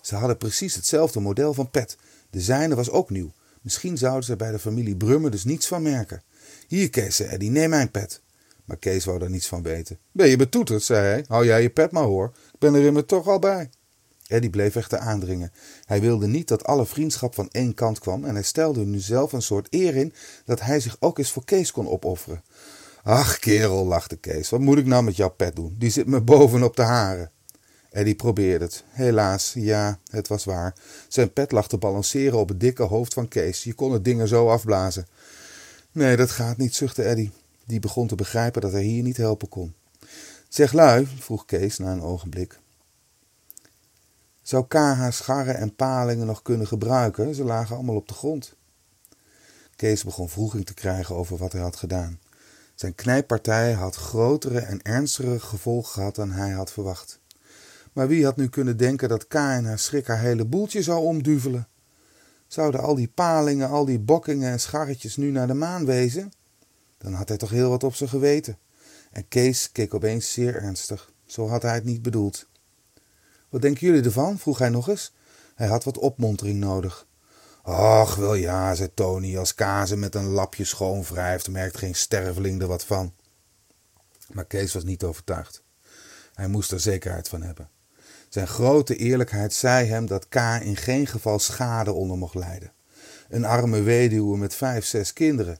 Ze 0.01 0.15
hadden 0.15 0.37
precies 0.37 0.75
hetzelfde 0.75 1.19
model 1.19 1.53
van 1.53 1.69
pet. 1.69 1.97
De 2.29 2.41
zijne 2.41 2.75
was 2.75 2.89
ook 2.89 3.09
nieuw. 3.09 3.31
Misschien 3.61 3.97
zouden 3.97 4.23
ze 4.23 4.35
bij 4.35 4.51
de 4.51 4.59
familie 4.59 4.95
Brummer 4.95 5.31
dus 5.31 5.43
niets 5.43 5.67
van 5.67 5.81
merken. 5.81 6.21
Hier, 6.67 6.89
Kees, 6.89 7.15
zei 7.15 7.29
Eddie, 7.29 7.49
neem 7.49 7.69
mijn 7.69 7.91
pet. 7.91 8.21
Maar 8.65 8.77
Kees 8.77 9.05
wou 9.05 9.19
daar 9.19 9.29
niets 9.29 9.47
van 9.47 9.63
weten. 9.63 9.97
Ben 10.11 10.29
je 10.29 10.37
betoeterd, 10.37 10.83
zei 10.83 11.05
hij. 11.05 11.25
Hou 11.27 11.45
jij 11.45 11.61
je 11.61 11.69
pet 11.69 11.91
maar 11.91 12.03
hoor. 12.03 12.31
Ik 12.53 12.59
ben 12.59 12.73
er 12.73 12.85
immers 12.85 13.05
toch 13.05 13.27
al 13.27 13.39
bij. 13.39 13.69
Eddie 14.31 14.49
bleef 14.49 14.75
echter 14.75 14.97
aandringen. 14.97 15.51
Hij 15.85 16.01
wilde 16.01 16.27
niet 16.27 16.47
dat 16.47 16.63
alle 16.63 16.85
vriendschap 16.85 17.35
van 17.35 17.49
één 17.51 17.73
kant 17.73 17.99
kwam 17.99 18.25
en 18.25 18.33
hij 18.33 18.43
stelde 18.43 18.85
nu 18.85 18.99
zelf 18.99 19.33
een 19.33 19.41
soort 19.41 19.67
eer 19.69 19.95
in 19.95 20.13
dat 20.45 20.61
hij 20.61 20.79
zich 20.79 20.97
ook 20.99 21.17
eens 21.17 21.31
voor 21.31 21.45
Kees 21.45 21.71
kon 21.71 21.89
opofferen. 21.89 22.43
Ach, 23.03 23.39
kerel, 23.39 23.85
lachte 23.85 24.15
Kees, 24.15 24.49
wat 24.49 24.59
moet 24.59 24.77
ik 24.77 24.85
nou 24.85 25.03
met 25.03 25.15
jouw 25.15 25.29
pet 25.29 25.55
doen? 25.55 25.75
Die 25.77 25.89
zit 25.89 26.07
me 26.07 26.21
bovenop 26.21 26.75
de 26.75 26.81
haren. 26.81 27.31
Eddie 27.91 28.15
probeerde 28.15 28.65
het. 28.65 28.83
Helaas, 28.89 29.51
ja, 29.55 29.99
het 30.09 30.27
was 30.27 30.45
waar. 30.45 30.75
Zijn 31.07 31.33
pet 31.33 31.51
lag 31.51 31.67
te 31.67 31.77
balanceren 31.77 32.39
op 32.39 32.49
het 32.49 32.59
dikke 32.59 32.83
hoofd 32.83 33.13
van 33.13 33.27
Kees. 33.27 33.63
Je 33.63 33.73
kon 33.73 33.91
het 33.91 34.05
ding 34.05 34.21
er 34.21 34.27
zo 34.27 34.49
afblazen. 34.49 35.07
Nee, 35.91 36.15
dat 36.15 36.31
gaat 36.31 36.57
niet, 36.57 36.75
zuchtte 36.75 37.03
Eddie. 37.03 37.31
Die 37.65 37.79
begon 37.79 38.07
te 38.07 38.15
begrijpen 38.15 38.61
dat 38.61 38.71
hij 38.71 38.83
hier 38.83 39.03
niet 39.03 39.17
helpen 39.17 39.49
kon. 39.49 39.73
Zeg 40.49 40.73
lui, 40.73 41.07
vroeg 41.19 41.45
Kees 41.45 41.77
na 41.77 41.91
een 41.91 42.01
ogenblik. 42.01 42.59
Zou 44.41 44.65
K 44.67 44.73
haar 44.73 45.13
scharren 45.13 45.55
en 45.55 45.75
palingen 45.75 46.25
nog 46.25 46.41
kunnen 46.41 46.67
gebruiken? 46.67 47.35
Ze 47.35 47.43
lagen 47.43 47.75
allemaal 47.75 47.95
op 47.95 48.07
de 48.07 48.13
grond. 48.13 48.55
Kees 49.75 50.03
begon 50.03 50.29
vroeging 50.29 50.65
te 50.65 50.73
krijgen 50.73 51.15
over 51.15 51.37
wat 51.37 51.51
hij 51.51 51.61
had 51.61 51.75
gedaan. 51.75 52.19
Zijn 52.75 52.95
knijppartij 52.95 53.73
had 53.73 53.95
grotere 53.95 54.59
en 54.59 54.81
ernstigere 54.81 55.39
gevolgen 55.39 55.91
gehad 55.91 56.15
dan 56.15 56.31
hij 56.31 56.49
had 56.49 56.71
verwacht. 56.71 57.19
Maar 57.93 58.07
wie 58.07 58.25
had 58.25 58.35
nu 58.35 58.49
kunnen 58.49 58.77
denken 58.77 59.09
dat 59.09 59.27
K 59.27 59.33
in 59.33 59.65
haar 59.65 59.79
schrik 59.79 60.07
haar 60.07 60.19
hele 60.19 60.45
boeltje 60.45 60.81
zou 60.81 61.03
omduvelen? 61.03 61.67
Zouden 62.47 62.81
al 62.81 62.95
die 62.95 63.07
palingen, 63.07 63.69
al 63.69 63.85
die 63.85 63.99
bokkingen 63.99 64.51
en 64.51 64.59
scharretjes 64.59 65.17
nu 65.17 65.31
naar 65.31 65.47
de 65.47 65.53
maan 65.53 65.85
wezen? 65.85 66.31
Dan 66.97 67.13
had 67.13 67.27
hij 67.27 67.37
toch 67.37 67.49
heel 67.49 67.69
wat 67.69 67.83
op 67.83 67.95
zijn 67.95 68.09
geweten. 68.09 68.57
En 69.11 69.27
Kees 69.27 69.71
keek 69.71 69.93
opeens 69.93 70.33
zeer 70.33 70.55
ernstig. 70.55 71.11
Zo 71.25 71.47
had 71.47 71.61
hij 71.61 71.73
het 71.73 71.83
niet 71.83 72.01
bedoeld. 72.01 72.47
Wat 73.51 73.61
denken 73.61 73.87
jullie 73.87 74.03
ervan? 74.03 74.39
vroeg 74.39 74.57
hij 74.57 74.69
nog 74.69 74.89
eens. 74.89 75.13
Hij 75.55 75.67
had 75.67 75.83
wat 75.83 75.97
opmontering 75.97 76.59
nodig. 76.59 77.07
Ach, 77.61 78.15
wel 78.15 78.33
ja, 78.33 78.75
zei 78.75 78.93
Tony, 78.93 79.37
als 79.37 79.55
Kazen 79.55 79.99
met 79.99 80.15
een 80.15 80.27
lapje 80.27 80.63
schoon 80.65 81.03
wrijft, 81.03 81.49
merkt 81.49 81.77
geen 81.77 81.95
sterveling 81.95 82.61
er 82.61 82.67
wat 82.67 82.85
van. 82.85 83.13
Maar 84.31 84.45
Kees 84.45 84.73
was 84.73 84.83
niet 84.83 85.03
overtuigd. 85.03 85.63
Hij 86.33 86.47
moest 86.47 86.71
er 86.71 86.79
zekerheid 86.79 87.29
van 87.29 87.41
hebben. 87.41 87.69
Zijn 88.29 88.47
grote 88.47 88.95
eerlijkheid 88.95 89.53
zei 89.53 89.87
hem 89.87 90.05
dat 90.05 90.27
K 90.29 90.35
in 90.61 90.77
geen 90.77 91.07
geval 91.07 91.39
schade 91.39 91.93
onder 91.93 92.17
mocht 92.17 92.35
lijden. 92.35 92.71
Een 93.29 93.45
arme 93.45 93.81
weduwe 93.81 94.37
met 94.37 94.55
vijf, 94.55 94.85
zes 94.85 95.13
kinderen. 95.13 95.59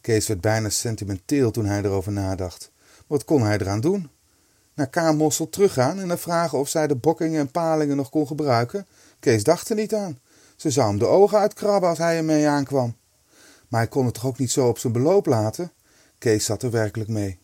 Kees 0.00 0.26
werd 0.26 0.40
bijna 0.40 0.68
sentimenteel 0.68 1.50
toen 1.50 1.66
hij 1.66 1.82
erover 1.82 2.12
nadacht. 2.12 2.70
Wat 3.06 3.24
kon 3.24 3.42
hij 3.42 3.58
eraan 3.58 3.80
doen? 3.80 4.10
Naar 4.76 4.90
K. 4.90 5.12
Mossel 5.12 5.48
teruggaan 5.48 5.98
en 5.98 6.08
dan 6.08 6.18
vragen 6.18 6.58
of 6.58 6.68
zij 6.68 6.86
de 6.86 6.96
bokkingen 6.96 7.40
en 7.40 7.50
palingen 7.50 7.96
nog 7.96 8.10
kon 8.10 8.26
gebruiken? 8.26 8.86
Kees 9.20 9.44
dacht 9.44 9.68
er 9.68 9.76
niet 9.76 9.94
aan. 9.94 10.18
Ze 10.56 10.70
zou 10.70 10.88
hem 10.88 10.98
de 10.98 11.06
ogen 11.06 11.38
uitkrabben 11.38 11.88
als 11.88 11.98
hij 11.98 12.16
ermee 12.16 12.48
aankwam. 12.48 12.96
Maar 13.68 13.80
hij 13.80 13.88
kon 13.88 14.04
het 14.04 14.14
toch 14.14 14.26
ook 14.26 14.38
niet 14.38 14.50
zo 14.50 14.68
op 14.68 14.78
zijn 14.78 14.92
beloop 14.92 15.26
laten? 15.26 15.72
Kees 16.18 16.44
zat 16.44 16.62
er 16.62 16.70
werkelijk 16.70 17.10
mee. 17.10 17.38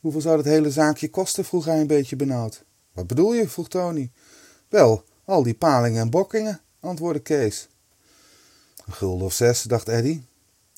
Hoeveel 0.00 0.20
zou 0.20 0.36
dat 0.36 0.44
hele 0.44 0.70
zaakje 0.70 1.10
kosten? 1.10 1.44
vroeg 1.44 1.64
hij 1.64 1.80
een 1.80 1.86
beetje 1.86 2.16
benauwd. 2.16 2.64
Wat 2.92 3.06
bedoel 3.06 3.34
je? 3.34 3.48
vroeg 3.48 3.68
Tony. 3.68 4.10
Wel, 4.68 5.04
al 5.24 5.42
die 5.42 5.54
palingen 5.54 6.00
en 6.00 6.10
bokkingen, 6.10 6.60
antwoordde 6.80 7.22
Kees. 7.22 7.68
Een 8.86 8.92
gulden 8.92 9.26
of 9.26 9.32
zes, 9.32 9.62
dacht 9.62 9.88
Eddy. 9.88 10.22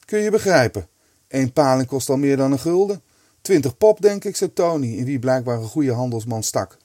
Kun 0.05 0.19
je 0.19 0.31
begrijpen? 0.31 0.89
Eén 1.29 1.53
paling 1.53 1.89
kost 1.89 2.09
al 2.09 2.17
meer 2.17 2.37
dan 2.37 2.53
een 2.53 2.59
gulden. 2.59 3.03
Twintig 3.47 3.77
pop, 3.77 4.01
denk 4.01 4.25
ik, 4.25 4.37
zei 4.37 4.53
Tony, 4.53 4.97
in 4.97 5.05
wie 5.05 5.19
blijkbaar 5.19 5.59
een 5.59 5.69
goede 5.69 5.93
handelsman 5.93 6.43
stak. 6.43 6.77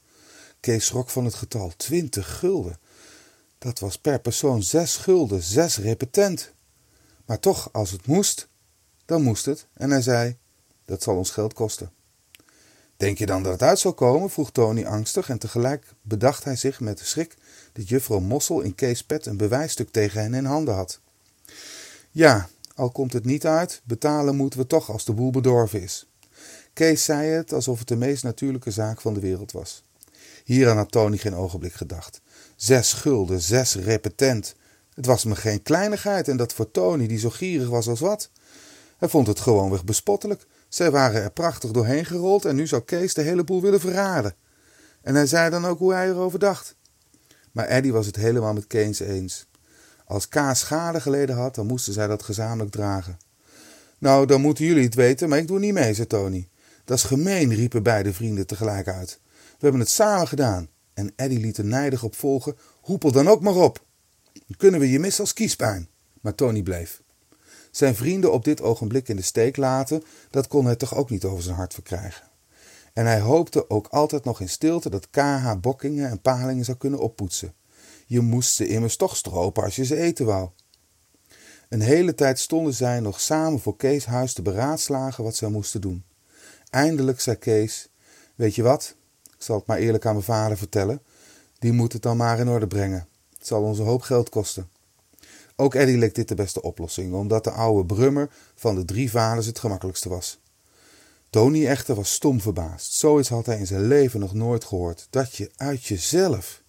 Kees 0.60 0.86
schrok 0.86 1.10
van 1.10 1.26
het 1.26 1.34
getal. 1.34 1.72
Twintig 1.78 2.40
gulden. 2.40 2.80
Dat 3.58 3.80
was 3.80 3.98
per 3.98 4.20
persoon 4.20 4.64
zes 4.64 4.98
gulden, 4.98 5.42
zes 5.42 5.78
repetent. 5.78 6.54
Maar 7.26 7.40
toch, 7.40 7.70
als 7.72 7.92
het 7.92 8.06
moest, 8.06 8.48
dan 9.06 9.22
moest 9.22 9.46
het. 9.46 9.68
En 9.74 9.90
hij 9.90 10.02
zei, 10.02 10.38
dat 10.86 11.04
zal 11.04 11.16
ons 11.16 11.30
geld 11.30 11.54
kosten. 11.54 11.92
Denk 12.98 13.18
je 13.18 13.26
dan 13.26 13.44
dat 13.44 13.52
het 13.52 13.62
uit 13.62 13.80
zal 13.80 13.94
komen? 13.94 14.30
vroeg 14.30 14.52
Tony 14.52 14.86
angstig 14.86 15.30
en 15.30 15.38
tegelijk 15.38 15.94
bedacht 16.02 16.44
hij 16.44 16.56
zich 16.56 16.80
met 16.80 16.98
de 16.98 17.06
schrik 17.06 17.38
dat 17.74 17.90
juffrouw 17.90 18.20
Mossel 18.20 18.62
in 18.62 18.76
Kees 18.76 19.04
Pet 19.04 19.26
een 19.26 19.38
bewijsstuk 19.38 19.92
tegen 19.92 20.22
hen 20.22 20.34
in 20.34 20.46
handen 20.46 20.76
had. 20.76 21.00
Ja, 22.12 22.50
al 22.76 22.92
komt 22.92 23.14
het 23.14 23.26
niet 23.26 23.46
uit, 23.46 23.82
betalen 23.84 24.36
moeten 24.36 24.60
we 24.60 24.68
toch 24.68 24.90
als 24.90 25.06
de 25.06 25.14
boel 25.14 25.32
bedorven 25.32 25.82
is. 25.82 26.06
Kees 26.74 27.04
zei 27.04 27.28
het 27.28 27.54
alsof 27.54 27.80
het 27.80 27.88
de 27.88 27.96
meest 27.96 28.24
natuurlijke 28.24 28.72
zaak 28.72 29.02
van 29.02 29.14
de 29.14 29.20
wereld 29.20 29.52
was. 29.52 29.84
Hieraan 30.44 30.78
had 30.78 30.92
Tony 30.92 31.18
geen 31.18 31.36
ogenblik 31.36 31.74
gedacht. 31.74 32.22
Zes 32.56 32.94
gulden, 32.94 33.42
zes 33.42 33.76
repetent. 33.76 34.56
Het 34.94 35.06
was 35.06 35.24
me 35.24 35.36
geen 35.36 35.62
kleinigheid 35.62 36.28
en 36.28 36.38
dat 36.38 36.54
voor 36.54 36.72
Tony, 36.72 37.08
die 37.08 37.20
zo 37.20 37.30
gierig 37.30 37.70
was 37.70 37.88
als 37.88 38.00
wat. 38.00 38.30
Hij 38.98 39.10
vond 39.10 39.28
het 39.28 39.40
gewoonweg 39.40 39.84
bespottelijk. 39.84 40.46
Zij 40.70 40.92
waren 40.92 41.22
er 41.22 41.32
prachtig 41.32 41.72
doorheen 41.72 42.06
gerold 42.06 42.46
en 42.46 42.56
nu 42.56 42.68
zou 42.68 42.82
Kees 42.82 43.14
de 43.14 43.22
hele 43.22 43.44
boel 43.44 43.62
willen 43.62 43.80
verraden. 43.80 44.36
En 45.02 45.16
hij 45.16 45.26
zei 45.26 45.50
dan 45.50 45.66
ook 45.66 45.80
hoe 45.80 45.94
hij 45.94 46.10
erover 46.10 46.40
dacht. 46.40 46.76
Maar 47.52 47.66
Eddie 47.66 47.94
was 47.94 48.06
het 48.06 48.16
helemaal 48.16 48.54
met 48.54 48.68
Kees 48.68 49.00
eens. 49.00 49.46
Als 50.06 50.30
Kaas 50.30 50.60
schade 50.60 51.02
geleden 51.02 51.36
had, 51.36 51.56
dan 51.56 51.66
moesten 51.66 51.94
zij 51.94 52.08
dat 52.08 52.24
gezamenlijk 52.24 52.72
dragen. 52.72 53.18
Nou, 53.98 54.26
dan 54.26 54.42
moeten 54.42 54.66
jullie 54.66 54.84
het 54.84 54.96
weten, 54.96 55.30
maar 55.30 55.38
ik 55.38 55.48
doe 55.48 55.60
niet 55.60 55.74
mee, 55.74 55.94
zei 55.94 56.08
Tony. 56.08 56.50
Dat 56.86 56.98
is 56.98 57.04
gemeen, 57.04 57.54
riepen 57.54 57.84
beide 57.84 58.14
vrienden 58.14 58.48
tegelijk 58.48 58.88
uit. 58.88 59.20
We 59.34 59.58
hebben 59.60 59.80
het 59.80 59.90
samen 59.90 60.28
gedaan. 60.28 60.70
En 60.94 61.14
Eddie 61.16 61.40
liet 61.40 61.58
er 61.58 61.66
nijdig 61.66 62.04
op 62.04 62.16
volgen. 62.16 62.58
Hoepel 62.82 63.12
dan 63.12 63.28
ook 63.28 63.42
maar 63.42 63.56
op. 63.56 63.86
Dan 64.34 64.58
kunnen 64.58 64.80
we 64.80 64.90
je 64.90 65.00
missen 65.00 65.22
als 65.22 65.34
kiespijn. 65.34 65.90
Maar 66.22 66.36
Tony 66.36 66.62
bleef. 66.62 67.02
Zijn 67.72 67.96
vrienden 67.96 68.32
op 68.32 68.44
dit 68.44 68.62
ogenblik 68.62 69.08
in 69.08 69.16
de 69.16 69.22
steek 69.22 69.58
laten, 69.58 70.04
dat 70.30 70.48
kon 70.48 70.66
hij 70.66 70.76
toch 70.76 70.96
ook 70.96 71.10
niet 71.10 71.26
over 71.26 71.44
zijn 71.44 71.56
hart 71.56 71.74
verkrijgen. 71.74 72.30
En 72.94 73.06
hij 73.06 73.20
hoopte 73.20 73.70
ook 73.70 73.88
altijd 73.88 74.24
nog 74.24 74.40
in 74.40 74.50
stilte 74.50 74.90
dat 74.90 75.10
KH 75.10 75.54
bokkingen 75.62 76.10
en 76.10 76.22
palingen 76.22 76.66
zou 76.66 76.78
kunnen 76.78 77.00
oppoetsen. 77.00 77.54
Je 78.06 78.22
moest 78.22 78.54
ze 78.54 78.68
immers 78.68 78.96
toch 78.96 79.18
stropen 79.18 79.64
als 79.64 79.76
je 79.76 79.86
ze 79.86 79.96
eten 79.96 80.26
wou. 80.26 80.50
Een 81.70 81.82
hele 81.82 82.16
tijd 82.16 82.40
stonden 82.40 82.74
zij 82.74 83.00
nog 83.00 83.20
samen 83.20 83.60
voor 83.60 83.76
Kees 83.76 84.06
huis 84.06 84.34
te 84.34 84.42
beraadslagen 84.42 85.24
wat 85.24 85.36
zij 85.36 85.50
moesten 85.50 85.82
doen. 85.82 86.04
Eindelijk 86.72 87.20
zei 87.20 87.36
Kees: 87.36 87.90
Weet 88.36 88.56
je 88.56 88.64
wat? 88.64 88.96
Ik 89.24 89.44
zal 89.44 89.58
het 89.58 89.66
maar 89.66 89.78
eerlijk 89.78 90.06
aan 90.06 90.14
mijn 90.14 90.26
vader 90.26 90.58
vertellen. 90.58 91.02
Die 91.60 91.72
moet 91.72 91.94
het 91.94 92.02
dan 92.02 92.18
maar 92.18 92.40
in 92.40 92.50
orde 92.50 92.68
brengen. 92.68 93.08
Het 93.38 93.48
zal 93.48 93.64
ons 93.64 93.80
een 93.80 93.86
hoop 93.86 94.02
geld 94.02 94.30
kosten. 94.30 94.70
Ook 95.56 95.76
Eddie 95.76 95.98
leek 95.98 96.16
dit 96.16 96.28
de 96.28 96.36
beste 96.36 96.62
oplossing, 96.62 97.14
omdat 97.14 97.44
de 97.44 97.52
oude 97.52 97.86
brummer 97.86 98.30
van 98.56 98.76
de 98.76 98.86
drie 98.86 99.12
vaders 99.12 99.46
het 99.46 99.60
gemakkelijkste 99.60 100.10
was. 100.10 100.40
Tony 101.30 101.68
echter 101.68 101.96
was 101.96 102.14
stom 102.14 102.42
verbaasd. 102.42 102.94
Zoiets 102.94 103.30
had 103.30 103.46
hij 103.46 103.58
in 103.58 103.68
zijn 103.68 103.88
leven 103.88 104.20
nog 104.20 104.34
nooit 104.34 104.66
gehoord. 104.66 105.08
Dat 105.10 105.36
je 105.36 105.52
uit 105.56 105.86
jezelf. 105.86 106.62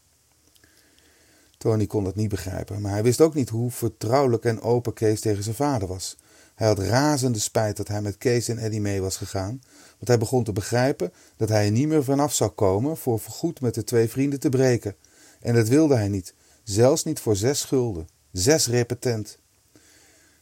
Tony 1.58 1.86
kon 1.86 2.04
dat 2.04 2.14
niet 2.14 2.28
begrijpen, 2.28 2.80
maar 2.80 2.92
hij 2.92 3.02
wist 3.02 3.20
ook 3.20 3.34
niet 3.34 3.48
hoe 3.48 3.70
vertrouwelijk 3.70 4.44
en 4.44 4.60
open 4.60 4.92
Kees 4.92 5.20
tegen 5.20 5.42
zijn 5.42 5.54
vader 5.54 5.88
was. 5.88 6.16
Hij 6.62 6.70
had 6.70 6.80
razende 6.80 7.38
spijt 7.38 7.76
dat 7.76 7.88
hij 7.88 8.02
met 8.02 8.18
Kees 8.18 8.48
en 8.48 8.58
Eddie 8.58 8.80
mee 8.80 9.00
was 9.00 9.16
gegaan, 9.16 9.62
want 9.92 10.08
hij 10.08 10.18
begon 10.18 10.44
te 10.44 10.52
begrijpen 10.52 11.12
dat 11.36 11.48
hij 11.48 11.64
er 11.64 11.70
niet 11.70 11.88
meer 11.88 12.04
vanaf 12.04 12.34
zou 12.34 12.50
komen 12.50 12.96
voor 12.96 13.18
voorgoed 13.18 13.60
met 13.60 13.74
de 13.74 13.84
twee 13.84 14.08
vrienden 14.08 14.40
te 14.40 14.48
breken. 14.48 14.96
En 15.40 15.54
dat 15.54 15.68
wilde 15.68 15.94
hij 15.94 16.08
niet, 16.08 16.34
zelfs 16.62 17.04
niet 17.04 17.20
voor 17.20 17.36
zes 17.36 17.60
schulden, 17.60 18.08
zes 18.32 18.68
repetent. 18.68 19.38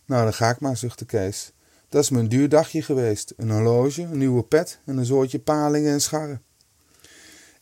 Nou, 0.04 0.22
dan 0.22 0.34
ga 0.34 0.50
ik 0.50 0.60
maar, 0.60 0.76
zuchtte 0.76 1.04
Kees. 1.04 1.52
Dat 1.88 2.02
is 2.02 2.10
mijn 2.10 2.28
duur 2.28 2.48
dagje 2.48 2.82
geweest. 2.82 3.32
Een 3.36 3.50
horloge, 3.50 4.02
een 4.02 4.18
nieuwe 4.18 4.42
pet 4.42 4.80
en 4.84 4.96
een 4.96 5.06
soortje 5.06 5.38
palingen 5.38 5.92
en 5.92 6.00
scharren. 6.00 6.42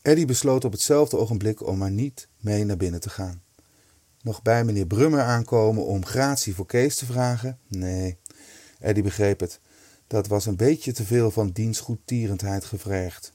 Eddie 0.01 0.25
besloot 0.25 0.65
op 0.65 0.71
hetzelfde 0.71 1.17
ogenblik 1.17 1.67
om 1.67 1.77
maar 1.77 1.91
niet 1.91 2.27
mee 2.39 2.63
naar 2.63 2.77
binnen 2.77 2.99
te 2.99 3.09
gaan. 3.09 3.41
Nog 4.21 4.41
bij 4.41 4.63
meneer 4.63 4.87
Brummer 4.87 5.21
aankomen 5.21 5.85
om 5.85 6.05
gratie 6.05 6.55
voor 6.55 6.65
Kees 6.65 6.95
te 6.95 7.05
vragen? 7.05 7.59
Nee, 7.67 8.17
Eddie 8.79 9.03
begreep 9.03 9.39
het. 9.39 9.59
Dat 10.07 10.27
was 10.27 10.45
een 10.45 10.55
beetje 10.55 10.91
te 10.91 11.05
veel 11.05 11.31
van 11.31 11.49
diens 11.49 11.79
goedtierendheid 11.79 12.65
gevraagd. 12.65 13.33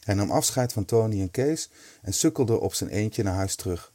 Hij 0.00 0.14
nam 0.14 0.30
afscheid 0.30 0.72
van 0.72 0.84
Tony 0.84 1.20
en 1.20 1.30
Kees 1.30 1.70
en 2.02 2.12
sukkelde 2.12 2.60
op 2.60 2.74
zijn 2.74 2.90
eentje 2.90 3.22
naar 3.22 3.34
huis 3.34 3.54
terug. 3.54 3.92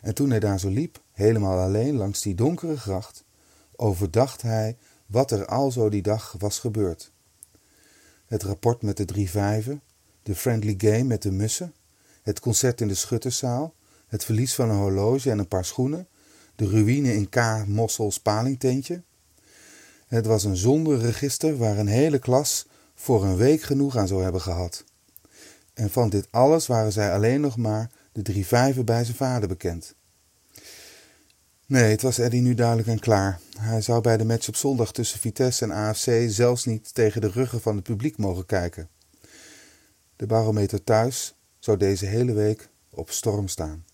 En 0.00 0.14
toen 0.14 0.30
hij 0.30 0.40
daar 0.40 0.60
zo 0.60 0.68
liep, 0.68 1.02
helemaal 1.12 1.58
alleen 1.58 1.96
langs 1.96 2.22
die 2.22 2.34
donkere 2.34 2.76
gracht, 2.76 3.24
overdacht 3.76 4.42
hij 4.42 4.76
wat 5.06 5.30
er 5.30 5.46
al 5.46 5.70
zo 5.70 5.88
die 5.88 6.02
dag 6.02 6.34
was 6.38 6.58
gebeurd. 6.58 7.12
Het 8.26 8.42
rapport 8.42 8.82
met 8.82 8.96
de 8.96 9.04
drie 9.04 9.30
vijven, 9.30 9.82
de 10.22 10.34
friendly 10.34 10.74
game 10.78 11.04
met 11.04 11.22
de 11.22 11.30
mussen, 11.30 11.74
het 12.22 12.40
concert 12.40 12.80
in 12.80 12.88
de 12.88 12.94
schutterszaal, 12.94 13.74
het 14.06 14.24
verlies 14.24 14.54
van 14.54 14.70
een 14.70 14.76
horloge 14.76 15.30
en 15.30 15.38
een 15.38 15.48
paar 15.48 15.64
schoenen, 15.64 16.08
de 16.56 16.68
ruïne 16.68 17.14
in 17.14 17.28
K. 17.28 17.66
Mossels 17.66 18.20
palingtentje. 18.20 19.02
Het 20.12 20.26
was 20.26 20.44
een 20.44 20.56
zonderregister 20.56 21.56
waar 21.56 21.78
een 21.78 21.86
hele 21.86 22.18
klas 22.18 22.66
voor 22.94 23.24
een 23.24 23.36
week 23.36 23.62
genoeg 23.62 23.96
aan 23.96 24.08
zou 24.08 24.22
hebben 24.22 24.40
gehad. 24.40 24.84
En 25.74 25.90
van 25.90 26.08
dit 26.08 26.28
alles 26.30 26.66
waren 26.66 26.92
zij 26.92 27.12
alleen 27.12 27.40
nog 27.40 27.56
maar 27.56 27.90
de 28.12 28.22
drie 28.22 28.46
vijven 28.46 28.84
bij 28.84 29.04
zijn 29.04 29.16
vader 29.16 29.48
bekend. 29.48 29.94
Nee, 31.66 31.90
het 31.90 32.02
was 32.02 32.18
Eddie 32.18 32.40
nu 32.40 32.54
duidelijk 32.54 32.88
en 32.88 32.98
klaar. 32.98 33.40
Hij 33.58 33.80
zou 33.80 34.00
bij 34.00 34.16
de 34.16 34.24
match 34.24 34.48
op 34.48 34.56
zondag 34.56 34.92
tussen 34.92 35.18
Vitesse 35.18 35.64
en 35.64 35.70
AFC 35.70 36.10
zelfs 36.26 36.64
niet 36.64 36.94
tegen 36.94 37.20
de 37.20 37.30
ruggen 37.30 37.60
van 37.60 37.74
het 37.74 37.84
publiek 37.84 38.16
mogen 38.16 38.46
kijken. 38.46 38.88
De 40.16 40.26
barometer 40.26 40.84
thuis 40.84 41.34
zou 41.58 41.76
deze 41.76 42.06
hele 42.06 42.32
week 42.32 42.68
op 42.90 43.10
storm 43.10 43.48
staan. 43.48 43.84